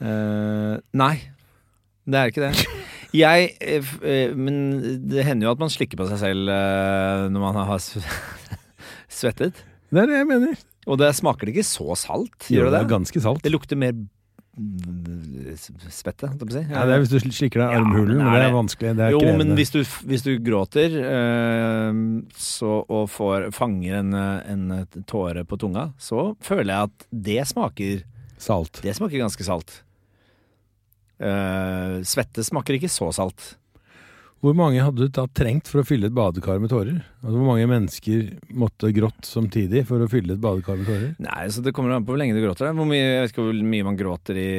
[0.02, 1.14] Uh, nei,
[2.04, 2.66] det er ikke det.
[3.16, 4.58] Jeg eh, eh, Men
[5.08, 6.50] det hender jo at man slikker på seg selv
[7.32, 7.80] når man har
[9.22, 9.62] svettet.
[9.88, 10.58] Det er det jeg mener.
[10.86, 13.42] Og det smaker det ikke så salt, Jo, gjør det det er ganske salt.
[13.46, 13.96] Det lukter mer
[15.92, 16.64] svette, holdt jeg på å si.
[16.72, 18.94] Ja, det er hvis du slikker deg i Ja, armhulen, men det er vanskelig.
[18.96, 19.46] Det er jo, krevende.
[19.50, 22.02] men hvis du, hvis du gråter øh,
[22.40, 27.42] så, og får, fanger en, eh, en tåre på tunga, så føler jeg at det
[27.52, 28.06] smaker
[28.46, 28.82] Salt.
[28.84, 29.78] Det smaker ganske salt.
[31.16, 33.54] Uh, svette smaker ikke så salt.
[34.44, 37.00] Hvor mange hadde du da trengt for å fylle et badekar med tårer?
[37.24, 41.14] Altså, hvor mange mennesker måtte grått samtidig for å fylle et badekar med tårer?
[41.24, 42.70] Nei, så Det kommer an på hvor lenge du gråter.
[42.78, 44.52] Hvor mye, jeg vet ikke hvor mye man gråter i,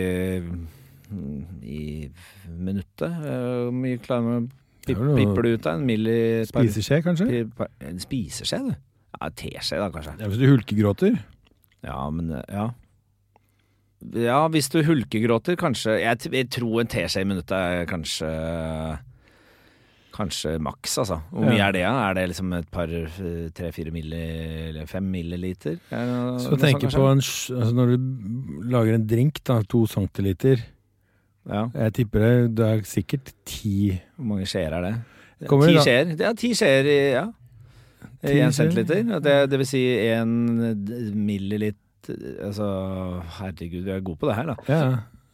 [1.63, 2.11] i
[2.51, 3.07] minuttet.
[3.07, 4.51] Eh, Hvor mye klarer man å
[4.87, 6.19] pip, Pipper du ut av en milli
[6.51, 7.29] Spiseskje, kanskje?
[7.31, 8.75] pi- per- En spiseskje, du?
[9.21, 10.17] Ja, teskje, da, kanskje.
[10.21, 11.21] Ja, hvis du hulkegråter?
[11.87, 12.67] Ja, men eh, ja.
[14.19, 18.29] Ja, hvis du hulkegråter, kanskje Jeg, jeg tror en teskje i minuttet er kanskje
[20.17, 21.19] Kanskje maks, altså.
[21.31, 21.67] Hvor mye Ja.
[21.69, 21.81] er det?
[21.83, 21.95] Ja?
[22.09, 22.87] Er det liksom et par
[23.55, 24.21] tre-fire milli...
[24.71, 25.77] Eller fem milliliter?
[25.93, 28.07] Er noe- Så tenk sånn, på en, altså når du
[28.73, 30.63] lager en drink, da, to centiliter.
[31.47, 31.67] Ja.
[31.75, 34.95] Jeg tipper det, det er sikkert ti Hvor mange skjeer er det?
[35.49, 36.15] Kommer ti skjeer.
[36.19, 37.27] Ja, ti skjeer i ja.
[38.27, 39.05] I en centiliter.
[39.23, 40.33] Det, det vil si en
[41.15, 41.77] milliliter
[42.43, 42.67] Altså,
[43.41, 44.57] herregud, vi er gode på det her, da.
[44.71, 44.81] Ja,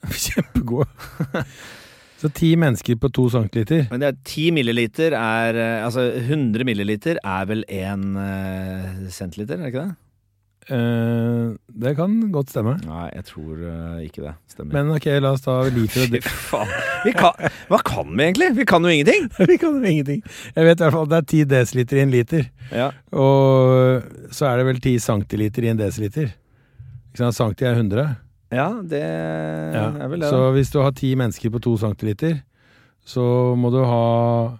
[0.26, 0.88] kjempegod.
[2.22, 3.88] Så ti mennesker på to centiliter.
[3.90, 9.66] Men det er ti milliliter er eh, Altså 100 milliliter er vel 1 centiliter, er
[9.66, 9.94] det ikke det?
[10.70, 12.76] Uh, det kan godt stemme.
[12.86, 14.76] Nei, jeg tror uh, ikke det stemmer.
[14.76, 16.12] Men ok, la oss ta liter og
[17.72, 18.52] hva kan vi egentlig?
[18.60, 19.26] Vi kan jo ingenting!
[19.50, 20.22] Vi kan jo ingenting.
[20.54, 22.46] Jeg vet i hvert fall at det er 10 desiliter i en liter.
[22.70, 22.92] Ja.
[23.10, 26.30] Og så er det vel 10 centiliter i en desiliter.
[27.10, 27.40] Ikke sant?
[27.40, 28.06] Centi er 100.
[28.52, 29.86] ja, det Ja.
[30.04, 30.30] er vel det.
[30.30, 32.42] Så hvis du har ti mennesker på to centiliter,
[33.04, 33.24] så
[33.58, 34.58] må du ha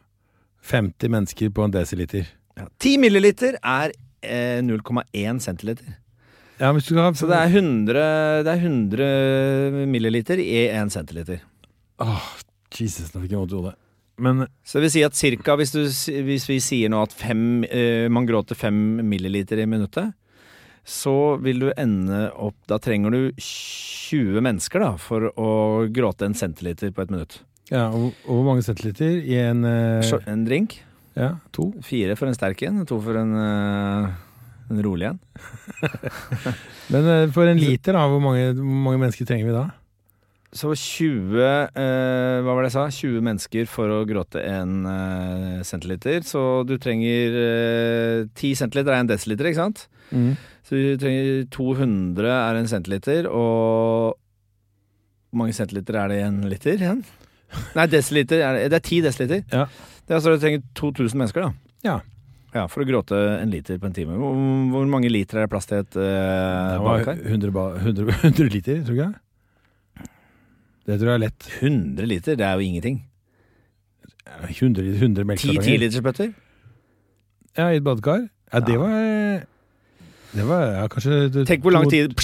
[0.62, 2.26] 50 mennesker på en desiliter.
[2.56, 2.66] Ja.
[2.80, 5.98] 10 milliliter er eh, 0,1 centiliter.
[6.60, 11.40] Ja, ha Så det er 100, det er 100 milliliter i 1 centiliter.
[12.02, 12.26] Åh,
[12.72, 13.74] Jesus, nå fikk jeg vondt i hodet.
[14.22, 15.82] Men Så det vil si at cirka, hvis, du,
[16.22, 20.12] hvis vi sier nå at fem, eh, man gråter 5 milliliter i minuttet,
[20.84, 25.50] så vil du ende opp Da trenger du 20 mennesker da, for å
[25.94, 27.38] gråte en centiliter på et minutt.
[27.70, 30.26] ja, og, og hvor mange centiliter i en uh...
[30.26, 30.80] En drink.
[31.14, 31.70] Ja, to.
[31.84, 34.10] Fire for en sterk en, to for en, uh,
[34.72, 35.20] en rolig en.
[36.92, 39.66] Men uh, for en liter, da, hvor mange, hvor mange mennesker trenger vi da?
[40.52, 42.84] Så 20 eh, Hva var det jeg sa?
[42.92, 46.20] 20 mennesker for å gråte en eh, centiliter.
[46.28, 49.86] Så du trenger eh, 10 centiliter er en desiliter, ikke sant?
[50.68, 54.18] Så du trenger 200 er en centiliter, og
[55.32, 57.00] Hvor mange centiliter er det i en liter igjen?
[57.76, 58.44] Nei, desiliter.
[58.44, 59.42] Er det, det er 10 desiliter.
[59.52, 59.66] Ja.
[60.04, 61.52] Det er altså du trenger 2000 mennesker, da.
[61.88, 61.98] Ja.
[62.52, 64.18] Ja, For å gråte en liter på en time.
[64.20, 64.36] Hvor,
[64.74, 67.22] hvor mange liter er det plass til et eh, badekar?
[67.24, 69.12] 100, ba 100, 100 liter, tror ikke?
[70.86, 71.48] Det tror jeg er lett.
[71.60, 73.02] 100 liter, det er jo ingenting.
[74.48, 75.66] 100, 100 10 melkekartonger.
[75.66, 76.32] tilitersbøtter?
[77.58, 78.28] Ja, i et badekar.
[78.52, 79.46] Ja, det var
[80.32, 82.20] Det var ja, kanskje det- Tenk hvor lang tid tid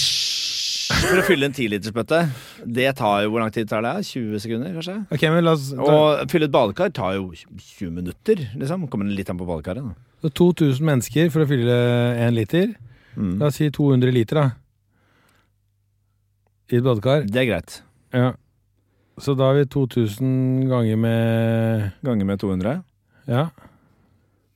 [0.89, 2.21] for å fylle en 10-litersbøtte.
[2.65, 4.07] Det tar jo Hvor lang tid tar det?
[4.07, 5.07] 20 sekunder, kanskje?
[5.13, 8.89] Okay, men la oss Å fylle et badekar tar jo 20 minutter, liksom.
[8.89, 9.85] Kommer litt an på badekaret.
[9.85, 9.95] da.
[10.23, 11.77] så 2000 mennesker for å fylle
[12.27, 12.75] en liter.
[13.17, 13.39] Mm.
[13.39, 14.51] La oss si 200 liter, da.
[16.73, 17.27] I et badekar.
[17.27, 17.83] Det er greit.
[18.13, 18.33] Ja.
[19.19, 22.77] Så da har vi 2000 ganger med Ganger med 200.
[23.29, 23.49] Ja.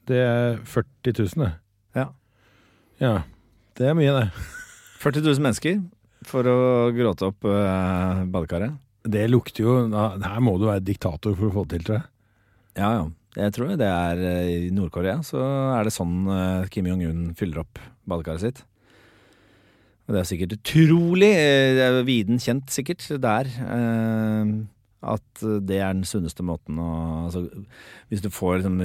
[0.09, 1.51] Det er 40 000, det.
[1.99, 2.07] Ja.
[3.03, 3.15] Ja.
[3.79, 4.29] Det er mye, det.
[5.03, 5.81] 40 000 mennesker
[6.29, 6.59] for å
[6.95, 8.77] gråte opp uh, badekaret.
[9.03, 11.99] Det lukter jo da- Her må du være diktator for å få det til, tror
[11.99, 12.09] jeg.
[12.79, 13.09] Ja, ja.
[13.33, 15.41] Jeg tror det er eh, I Nord-Korea så
[15.79, 18.61] er det sånn eh, Kim Jong-un fyller opp badekaret sitt.
[20.11, 23.49] Det er sikkert utrolig eh, viden kjent, sikkert, der.
[23.63, 24.53] eh,
[25.03, 26.89] At det er den sunneste måten å
[27.27, 27.45] altså,
[28.11, 28.77] Hvis du får liksom,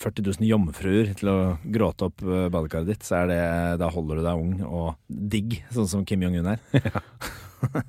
[0.00, 1.38] 40 000 jomfruer til å
[1.74, 3.40] gråte opp eh, badekaret ditt, så er det
[3.82, 6.62] Da holder du deg ung og digg, sånn som Kim Jong-un er.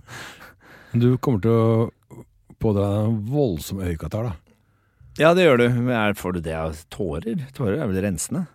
[0.98, 2.26] Du kommer til å
[2.64, 4.36] pådra deg en voldsom øyekatarr, da.
[5.20, 5.66] Ja, det gjør du.
[5.76, 7.44] Men er, får du det av tårer?
[7.58, 8.46] Tårer er vel rensende?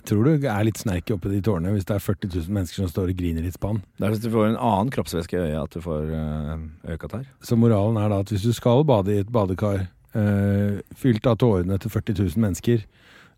[0.00, 2.80] Jeg tror du er litt snerk i de tårene hvis det er 40 000 mennesker
[2.80, 3.82] som står og griner i spann.
[4.00, 6.56] Det er hvis du får en annen kroppsvæske i øyet at du får uh,
[6.88, 7.28] øyekatarr.
[7.44, 9.84] Så moralen er da at hvis du skal bade i et badekar
[10.16, 12.84] øh, fylt av tårene til 40 000 mennesker,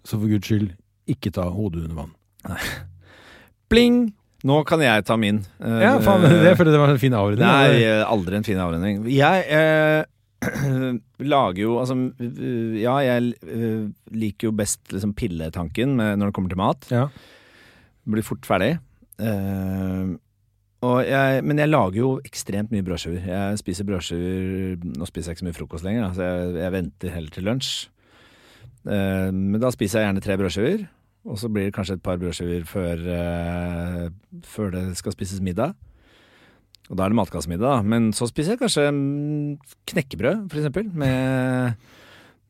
[0.06, 0.70] så for guds skyld
[1.10, 2.58] ikke ta hodet under vann.
[3.68, 4.12] Bling!
[4.42, 5.42] Nå kan jeg ta min.
[5.62, 7.46] Eh, Ja, faen, det er det var en fin avrunding.
[7.46, 9.04] Nei, eh, aldri en fin avrunding.
[9.10, 10.02] Jeg eh,
[11.32, 11.96] lager jo Altså,
[12.78, 13.86] ja, jeg eh,
[14.16, 16.88] liker jo best liksom pilletanken med, når det kommer til mat.
[16.90, 17.06] Ja.
[18.10, 18.74] Blir fort ferdig.
[19.22, 20.18] Uh,
[20.82, 23.22] Og jeg, men jeg lager jo ekstremt mye brødskiver.
[23.28, 27.14] Jeg spiser brødskiver Nå spiser jeg ikke så mye frokost lenger, så jeg, jeg venter
[27.14, 27.70] heller til lunsj.
[28.82, 30.82] Uh, men da spiser jeg gjerne tre brødskiver,
[31.30, 35.76] og så blir det kanskje et par brødskiver før, uh, før det skal spises middag.
[36.90, 37.86] Og da er det matkassemiddag.
[37.88, 38.86] Men så spiser jeg kanskje
[39.92, 41.88] knekkebrød, for eksempel, med,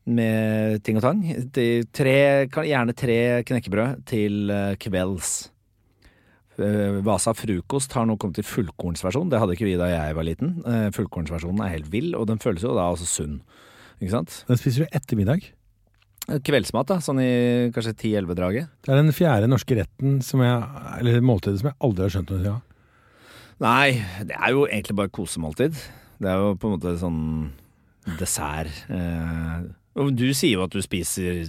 [0.09, 1.23] med ting og tang.
[1.53, 2.17] Tre,
[2.49, 3.17] gjerne tre
[3.47, 5.33] knekkebrød til eh, kvelds.
[6.61, 9.31] Eh, Vasa frokost har nå kommet til fullkornsversjon.
[9.31, 10.57] Det hadde ikke vi da jeg var liten.
[10.67, 13.39] Eh, Fullkornsversjonen er helt vill, og den føles jo da også sunn.
[14.01, 14.41] Ikke sant?
[14.49, 15.47] Den spiser du etter middag.
[16.23, 17.31] Kveldsmat, da, sånn i
[17.75, 18.69] kanskje 10-11-draget.
[18.85, 22.31] Det er den fjerde norske retten som jeg, eller måltidet som jeg aldri har skjønt
[22.31, 22.61] noe av.
[23.61, 25.77] Nei, det er jo egentlig bare kosemåltid.
[26.23, 27.19] Det er jo på en måte sånn
[28.19, 28.71] dessert.
[28.91, 29.61] Eh,
[30.13, 31.45] du sier jo at du spiser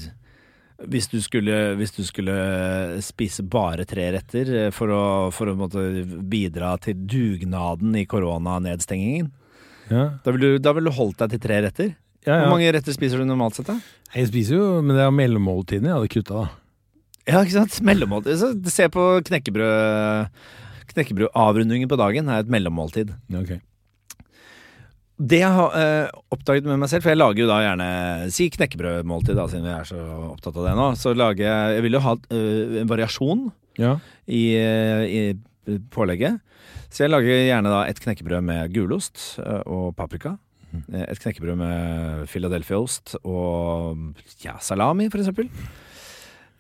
[0.91, 2.35] hvis du, skulle, hvis du skulle
[3.03, 5.03] spise bare tre retter eh, for å,
[5.33, 5.69] for å
[6.29, 9.31] bidra til dugnaden i koronanedstengingen,
[9.91, 10.19] Ja.
[10.25, 11.95] da ville du, vil du holdt deg til tre retter?
[12.25, 13.79] Ja, Hvor mange retter spiser du normalt sett, da?
[14.15, 16.47] Jeg spiser jo, men det er mellommåltidene jeg hadde kutta, da.
[17.29, 17.79] Ja, ikke sant?
[17.85, 18.69] Mellommåltid.
[18.73, 20.31] Se på knekkebrød.
[20.95, 23.13] Knekkebrødavrundingen på dagen er et mellommåltid.
[23.43, 23.61] Okay.
[25.15, 27.89] Det jeg har eh, oppdaget med meg selv, for jeg lager jo da gjerne
[28.35, 30.01] Si knekkebrødmåltid, da, siden vi er så
[30.33, 30.87] opptatt av det nå.
[30.99, 33.45] Så lager jeg Jeg vil jo ha eh, en variasjon
[33.79, 33.93] Ja.
[34.27, 36.41] i, eh, i pålegget.
[36.91, 40.37] Så jeg lager gjerne da et knekkebrød med gulost eh, og paprika.
[40.75, 40.83] Mm.
[41.07, 45.47] Et knekkebrød med Philadelphia-ost og ja, salami, for eksempel.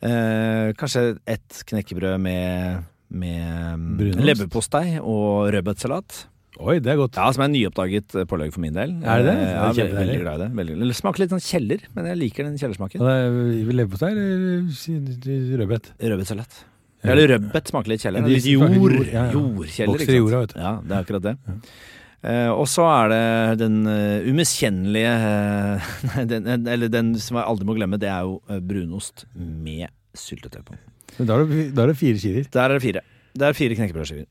[0.05, 4.25] Eh, kanskje et knekkebrød med, med Brunost.
[4.29, 6.25] leverpostei og rødbetsalat.
[6.63, 7.17] Oi, det er godt.
[7.19, 8.93] Ja, som er nyoppdaget eh, pålegg for min del.
[9.03, 9.35] Er det det?
[9.35, 10.51] Eh, Det er Ja, veldig glad i det.
[10.61, 13.03] Veldig, det smaker litt sånn kjeller, men jeg liker den kjellersmaken.
[13.03, 15.91] Er leverpostei eller rødbet?
[15.99, 16.61] Rødbetsalat.
[17.05, 18.23] Eller rødbet smaker litt kjeller.
[18.25, 18.71] Ja, Litt jord.
[19.11, 19.33] ja, ja.
[19.35, 20.61] Jordkjeller, Vokser i jorda, vet du.
[20.63, 21.35] Ja, det er akkurat det.
[22.25, 25.11] Eh, og så er det den uh, umiskjennelige
[26.15, 29.91] uh, den, eller den som jeg aldri må glemme, det er jo eh, brunost med
[30.17, 30.79] syltetøy på.
[31.19, 32.49] Men da er det, da er det fire skiver.
[32.55, 33.05] Der er det fire.
[33.35, 34.27] Det er fire knekkebrødskiver.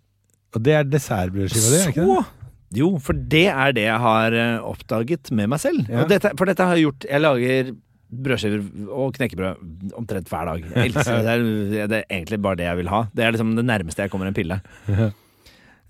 [0.54, 2.24] Og det er dessertbrødskiva di, er ikke det?
[2.74, 5.84] Jo, for det er det jeg har eh, oppdaget med meg selv.
[5.90, 6.06] Ja.
[6.10, 7.74] Dette, for dette har jeg gjort Jeg lager
[8.14, 8.64] brødskiver
[8.94, 10.66] og knekkebrød omtrent hver dag.
[10.70, 11.04] Det.
[11.08, 11.46] Er,
[11.90, 13.04] det er egentlig bare det jeg vil ha.
[13.14, 14.60] Det er liksom det nærmeste jeg kommer en pille.
[14.90, 15.10] Ja.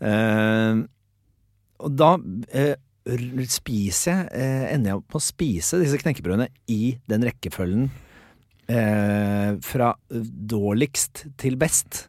[0.04, 0.84] Eh,
[1.84, 2.74] og da uh,
[3.52, 7.90] spiser jeg uh, Ender jeg opp med å spise disse knekkebrødene i den rekkefølgen
[8.72, 12.08] eh, fra dårligst til best.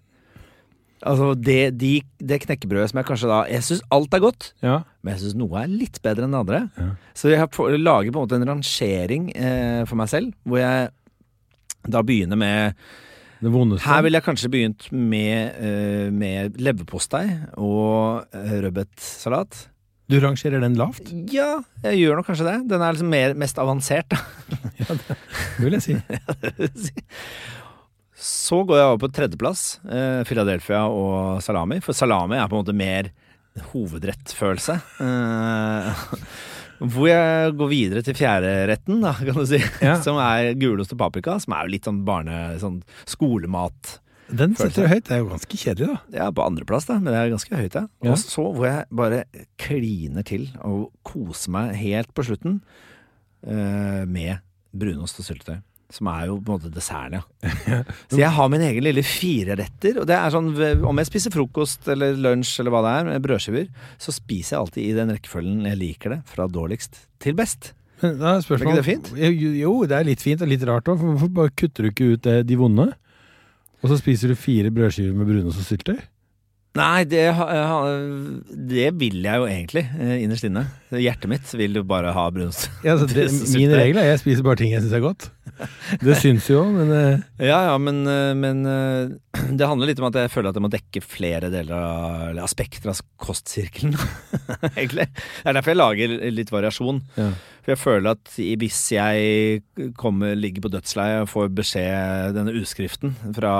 [1.04, 4.78] Altså det, de, det knekkebrødet som jeg kanskje da Jeg syns alt er godt, Ja.
[5.04, 6.60] men jeg syns noe er litt bedre enn det andre.
[6.80, 6.86] Ja.
[7.12, 7.44] Så jeg
[7.82, 10.88] lager på en måte en rangering eh, for meg selv, hvor jeg
[11.84, 12.78] da begynner med
[13.44, 13.84] Det vondeste.
[13.84, 17.26] Her ville jeg kanskje begynt med, eh, med leverpostei
[17.60, 19.66] og rødbetsalat.
[20.10, 22.56] Du rangerer den lavt, Ja, jeg gjør nok kanskje det.
[22.68, 24.20] Den er liksom mer, mest avansert, da.
[25.56, 26.96] det vil jeg si.
[28.24, 31.80] Så går jeg over på tredjeplass, eh, Philadelphia og salami.
[31.84, 33.10] For salami er på en måte mer
[33.72, 34.76] hovedrettfølelse.
[35.04, 36.04] Eh,
[36.94, 39.60] hvor jeg går videre til fjerderetten, da, kan du si.
[39.80, 39.96] Ja.
[40.04, 42.46] Som er gulost og paprika, som er jo litt sånn barne...
[42.60, 43.98] Sånn skolemat.
[44.38, 45.04] Den sitter jo høyt.
[45.08, 45.98] Det er jo ganske kjedelig, da.
[46.18, 47.84] Ja, på andreplass, da, men det er ganske høyt, ja.
[48.04, 48.14] Ja.
[48.14, 49.20] Og så hvor jeg bare
[49.60, 52.58] kliner til og koser meg helt på slutten
[53.46, 54.42] uh, med
[54.74, 55.62] brunost og syltetøy.
[55.94, 57.82] Som er jo på en måte desserten, ja.
[58.10, 60.00] Så jeg har min egen lille fireretter.
[60.02, 60.50] Og det er sånn,
[60.88, 63.70] om jeg spiser frokost eller lunsj eller hva det er, med brødskiver,
[64.00, 67.74] så spiser jeg alltid i den rekkefølgen jeg liker det, fra dårligst til best.
[68.02, 69.12] Men da er Er spørsmålet ikke det fint?
[69.20, 70.98] Jo, jo, det er litt fint og litt rart òg.
[71.00, 72.90] Hvorfor bare kutter du ikke ut eh, de vonde?
[73.84, 76.02] Og så spiser du fire brødskiver med brunost og syltetøy?
[76.74, 77.84] Nei, det, ha-
[78.50, 80.64] det vil jeg jo egentlig, eh, innerst inne.
[80.90, 82.64] Hjertet mitt vil jo bare ha brunost.
[82.82, 85.28] Ja, altså, det, min regel er jeg spiser bare ting jeg syns er godt.
[86.02, 89.14] Det syns jo, men eh, Ja, ja, men, eh, men eh,
[89.60, 92.90] det handler litt om at jeg føler at jeg må dekke flere deler av aspekter
[92.90, 93.94] av kostsirkelen.
[94.74, 95.06] Egentlig.
[95.14, 97.04] Det er derfor jeg lager litt variasjon.
[97.20, 97.30] ja.
[97.64, 103.14] For jeg føler at hvis jeg kommer, ligger på dødsleiet og får beskjed, denne utskriften
[103.32, 103.54] fra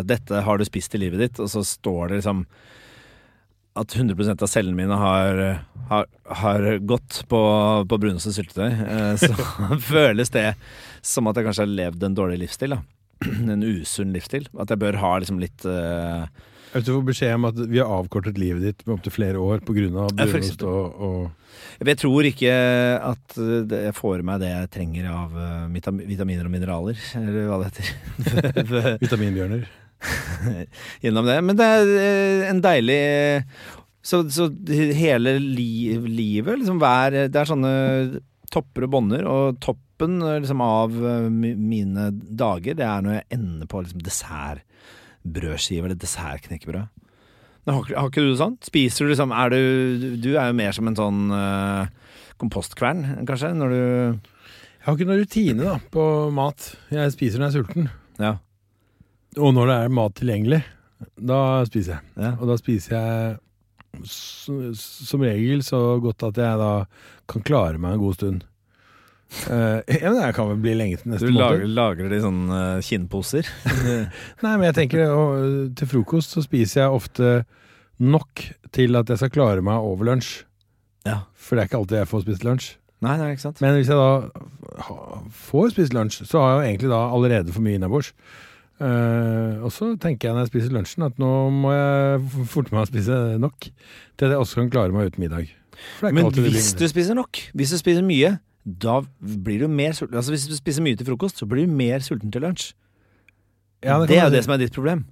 [0.00, 2.46] 'dette har du spist i livet ditt', og så står det liksom
[3.74, 5.40] at 100 av cellene mine har,
[5.90, 6.06] har,
[6.40, 7.40] har gått på,
[7.90, 9.34] på brunost og syltetøy, eh, så
[9.92, 10.52] føles det
[11.02, 12.76] som at jeg kanskje har levd en dårlig livsstil.
[12.76, 12.80] da
[13.54, 14.46] En usunn livsstil.
[14.60, 16.24] At jeg bør ha liksom litt eh,
[16.74, 19.62] Hvis du får beskjed om at vi har avkortet livet ditt med opptil flere år
[19.62, 20.08] pga.
[20.18, 22.56] Brunost og, og Jeg tror ikke
[22.98, 27.46] at eh, jeg får i meg det jeg trenger av eh, vitaminer og mineraler, eller
[27.50, 28.98] hva det heter.
[29.04, 29.64] vitaminbjørner.
[31.04, 31.38] gjennom det.
[31.46, 33.00] Men det er eh, en deilig
[34.04, 34.50] Så, så
[34.98, 37.74] hele li, livet, liksom hver Det er sånne
[38.52, 40.92] topper og bånder, og toppen liksom, av
[41.32, 44.02] mine dager, det er når jeg ender på liksom,
[45.24, 46.86] dessertbrødskive eller dessertknekkebrød.
[47.64, 48.58] Har, har ikke du det sånn?
[48.64, 51.86] Spiser du liksom er du, du er jo mer som en sånn uh,
[52.40, 56.04] kompostkvern, kanskje, når du Jeg har ikke noen rutine da, på
[56.34, 56.74] mat.
[56.92, 57.88] Jeg spiser når jeg er sulten.
[58.20, 58.34] Ja.
[59.40, 60.60] Og når det er mat tilgjengelig,
[61.16, 62.10] da spiser jeg.
[62.20, 62.34] ja.
[62.36, 63.40] Og da spiser jeg
[64.04, 66.72] som regel så godt at jeg da
[67.30, 68.44] kan klare meg en god stund.
[69.50, 72.10] Eh, ja, men jeg kan vel bli lenge til Du neste lager, måned.
[72.12, 73.50] det i sånne eh, kinnposer?
[74.44, 77.34] Nei, men jeg tenker og, Til frokost så spiser jeg ofte
[78.02, 80.40] nok til at jeg skal klare meg over lunsj.
[81.06, 81.20] Ja.
[81.38, 82.72] For det er ikke alltid jeg får spist lunsj.
[83.04, 83.60] Nei, nei, ikke sant?
[83.62, 84.88] Men hvis jeg da
[85.44, 88.10] får spist lunsj, så har jeg jo egentlig da allerede for mye innabords.
[88.82, 92.82] Uh, og så tenker jeg når jeg spiser lunsjen at nå må jeg forte meg
[92.82, 95.52] å spise nok til at jeg også kan klare meg uten middag.
[96.02, 100.16] Men hvis du spiser nok, hvis du spiser mye, da blir du mer sulten.
[100.16, 102.70] Altså Hvis du spiser mye til frokost, så blir du mer sulten til lunsj.
[103.84, 104.36] Ja, det, det er jo si.
[104.38, 105.04] det som er ditt problem.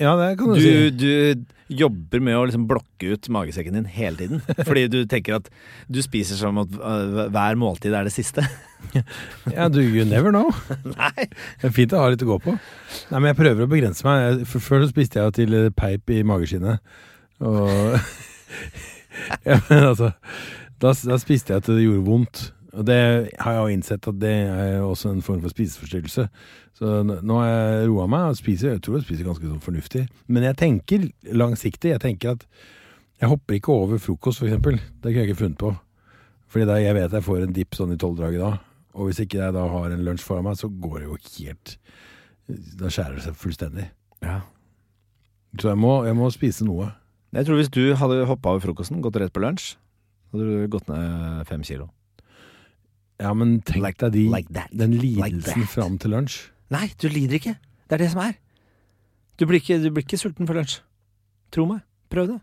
[0.00, 0.90] Ja, det kan du, Du, si.
[0.98, 4.40] du jobber med å liksom blokke ut magesekken din hele tiden.
[4.68, 5.50] Fordi du tenker at
[5.92, 8.44] du spiser som at øh, hver måltid er det siste.
[9.48, 10.50] Ja, du, you never know.
[10.84, 11.24] Nei!
[11.60, 12.52] Det er fint å ha litt å gå på.
[13.08, 14.42] Nei, men jeg prøver å begrense meg.
[14.50, 16.82] Før så spiste jeg til eh, peip i mageskinnet.
[17.40, 17.96] Og
[19.46, 20.10] Ja, men altså
[20.82, 22.42] da, da spiste jeg til det gjorde vondt.
[22.74, 22.98] Og det
[23.38, 26.26] har jeg jo innsett at det er også en form for spiseforstyrrelse.
[26.74, 28.74] Så nå har jeg roa meg og spiser.
[28.74, 30.06] Jeg tror jeg spiser ganske sånn fornuftig.
[30.26, 31.06] Men jeg tenker
[31.38, 31.92] langsiktig.
[31.94, 32.46] Jeg tenker at
[33.22, 34.80] jeg hopper ikke over frokost, eksempel.
[34.80, 35.70] Det kunne jeg ikke funnet på.
[36.50, 38.50] Fordi da jeg vet jeg får en dipp sånn i tolvdraget da.
[38.94, 41.76] Og hvis ikke jeg da har en lunsj foran meg, så går det jo helt
[42.78, 43.88] Da skjærer det seg fullstendig.
[44.22, 44.40] Ja.
[45.60, 46.90] Så jeg må, jeg må spise noe.
[47.34, 49.74] Jeg tror hvis du hadde hoppa over frokosten, gått rett på lunsj,
[50.34, 51.88] hadde du gått ned fem kilo.
[53.22, 56.40] Ja, men tenk Like- deg de, like den lidelsen like fram til lunsj.
[56.74, 57.54] Nei, du lider ikke.
[57.88, 58.34] Det er det som er.
[59.38, 60.80] Du blir ikke, du blir ikke sulten for lunsj.
[61.54, 61.82] Tro meg.
[62.10, 62.40] Prøv det.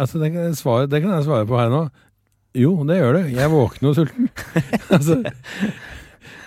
[0.00, 1.82] Altså, det kan, svare, det kan jeg svare på her nå.
[2.56, 3.24] Jo, det gjør det.
[3.36, 4.28] Jeg våkner jo sulten.
[4.96, 5.20] altså,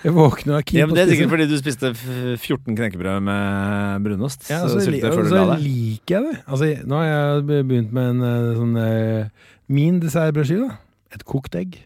[0.03, 3.21] jeg våkner og er keen Ja, på det er sikkert fordi du spiste 14 knekkebrød
[3.23, 4.49] med brunost.
[4.51, 5.63] Ja, så altså, li- før og så la deg.
[5.63, 6.35] liker jeg det.
[6.47, 10.69] Altså, nå har jeg begynt med en eh, sånn eh, Min dessertbrødskive.
[11.15, 11.77] Et kokt egg.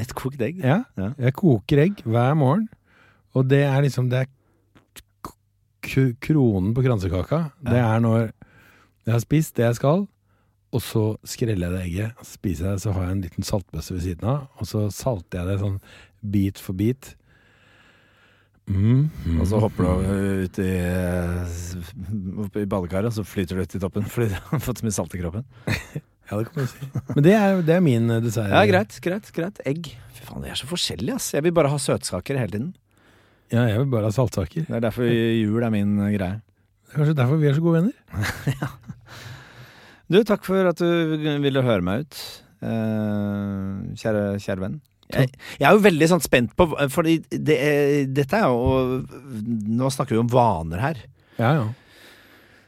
[0.00, 0.60] Et kokt egg.
[0.64, 0.82] Ja.
[0.96, 1.10] Ja.
[1.18, 2.68] Jeg koker egg hver morgen.
[3.36, 4.30] Og det er liksom Det er
[6.22, 7.50] kronen på kransekaka.
[7.66, 8.30] Det er når
[9.02, 10.04] jeg har spist det jeg skal,
[10.72, 12.20] og så skreller jeg det egget.
[12.22, 14.84] Så spiser jeg det, så har jeg en liten saltbøsse ved siden av, og så
[14.94, 15.80] salter jeg det sånn
[16.32, 17.10] bit for bit.
[18.70, 21.56] Mm, mm, Og så hopper du ut i, eh,
[22.44, 24.86] opp i badekaret, og så flyter du ut i toppen fordi du har fått så
[24.86, 25.44] mye salt i kroppen.
[26.30, 26.90] Ja, det kan man si.
[27.14, 28.52] Men det er, det er min eh, dessert.
[28.52, 29.58] Ja, greit, greit, greit.
[29.68, 29.90] Egg.
[30.16, 31.32] Fy faen, de er så forskjellige, ass.
[31.34, 32.70] Jeg vil bare ha søtsaker hele tiden.
[33.52, 34.64] Ja, jeg vil bare ha saltsaker.
[34.64, 36.38] Det er derfor jul er min eh, greie.
[36.40, 38.72] Det er kanskje derfor vi er så gode venner.
[40.12, 42.16] Du, takk for at du ville høre meg ut.
[42.60, 44.74] Eh, kjære, kjære venn.
[45.12, 47.56] Jeg, jeg er jo veldig sånn spent på Fordi det,
[48.16, 49.02] dette er jo
[49.76, 51.00] Nå snakker vi om vaner her.
[51.36, 51.64] Ja, ja.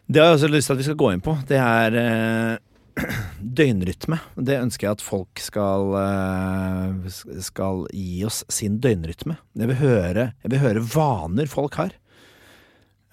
[0.05, 1.37] Det har jeg også lyst til at vi skal gå inn på.
[1.49, 2.57] Det er eh,
[3.59, 4.21] døgnrytme.
[4.37, 9.37] Det ønsker jeg at folk skal, eh, skal gi oss sin døgnrytme.
[9.59, 11.95] Jeg vil, høre, jeg vil høre vaner folk har.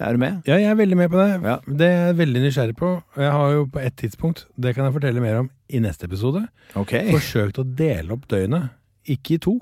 [0.01, 0.39] Er du med?
[0.49, 1.29] Ja, jeg er veldig med på det.
[1.45, 1.57] Ja.
[1.65, 2.93] Det er jeg veldig nysgjerrig på.
[3.21, 6.41] Jeg har jo på et tidspunkt, det kan jeg fortelle mer om i neste episode,
[6.75, 7.11] okay.
[7.13, 8.73] forsøkt å dele opp døgnet.
[9.09, 9.59] Ikke i to,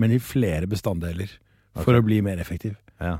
[0.00, 1.36] men i flere bestanddeler.
[1.84, 2.74] For å bli mer effektiv.
[3.00, 3.18] Ja.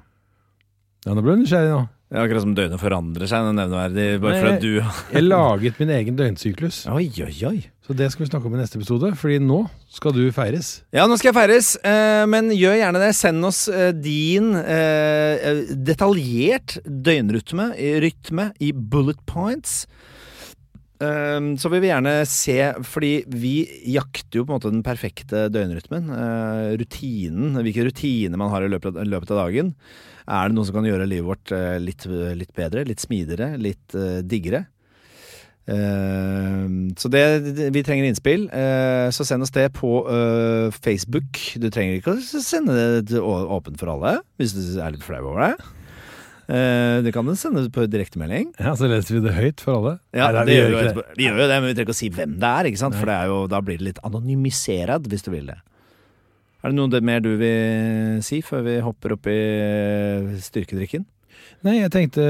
[1.02, 1.84] Ja, nå ble du nysgjerrig nå.
[2.12, 5.92] Det er akkurat som døgnet forandrer seg nevneverdig bare fordi at du Jeg laget min
[5.96, 6.82] egen døgnsyklus.
[6.92, 7.58] Oi, oi, oi.
[7.86, 10.82] Så det skal vi snakke om i neste episode, fordi nå skal du feires.
[10.92, 13.08] Ja, nå skal jeg feires, eh, men gjør gjerne det.
[13.16, 17.70] Send oss eh, din eh, detaljert døgnrytme
[18.04, 19.86] rytme i bullet points.
[21.02, 23.54] Eh, så vil vi gjerne se, fordi vi
[23.94, 26.10] jakter jo på en måte den perfekte døgnrytmen.
[26.14, 29.74] eh, rutinen, hvilke rutiner man har i løpet av, dagen.
[30.28, 33.96] Er det noe som kan gjøre livet vårt eh, litt, litt bedre, litt smidigere, litt
[33.98, 34.66] eh, diggere?
[35.66, 37.24] Eh, så det,
[37.74, 38.48] vi trenger innspill.
[39.10, 39.90] så send oss det på
[40.78, 41.38] Facebook.
[41.56, 45.48] Du trenger ikke å sende det åpent for alle, hvis du er litt flau over
[45.48, 45.81] det.
[46.50, 48.52] Eh, det kan du sende på direktemelding.
[48.58, 49.92] Ja, Så leser vi det høyt for alle.
[50.12, 51.04] Ja, Nei, det vi gjør jo det.
[51.16, 52.98] Vi gjør jo det, men vi trenger ikke å si hvem det er, ikke sant?
[52.98, 55.58] for det er jo, da blir det litt anonymiserad, hvis du vil det.
[56.62, 59.38] Er det noe mer du vil si før vi hopper opp i
[60.42, 61.06] styrkedrikken?
[61.66, 62.22] Nei, jeg tenkte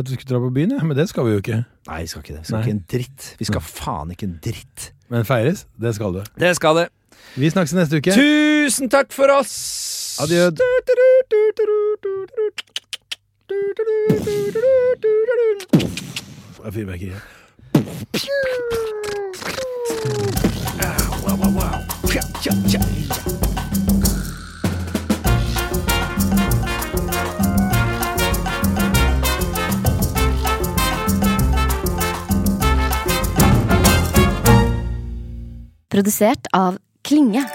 [0.00, 1.60] at vi skulle dra på byen, ja, men det skal vi jo ikke.
[1.86, 2.42] Nei, vi skal ikke det.
[2.42, 2.64] Vi skal Nei.
[2.66, 3.26] ikke en dritt.
[3.38, 4.88] Vi skal faen ikke en dritt.
[5.10, 6.22] Men feires, det skal du.
[6.38, 6.86] Det skal det.
[7.36, 8.14] Vi snakkes neste uke.
[8.14, 9.54] Tusen takk for oss!
[10.22, 10.50] Adjø.
[16.76, 17.14] Fyrverkeri.
[35.88, 37.48] Produsert av Klinge.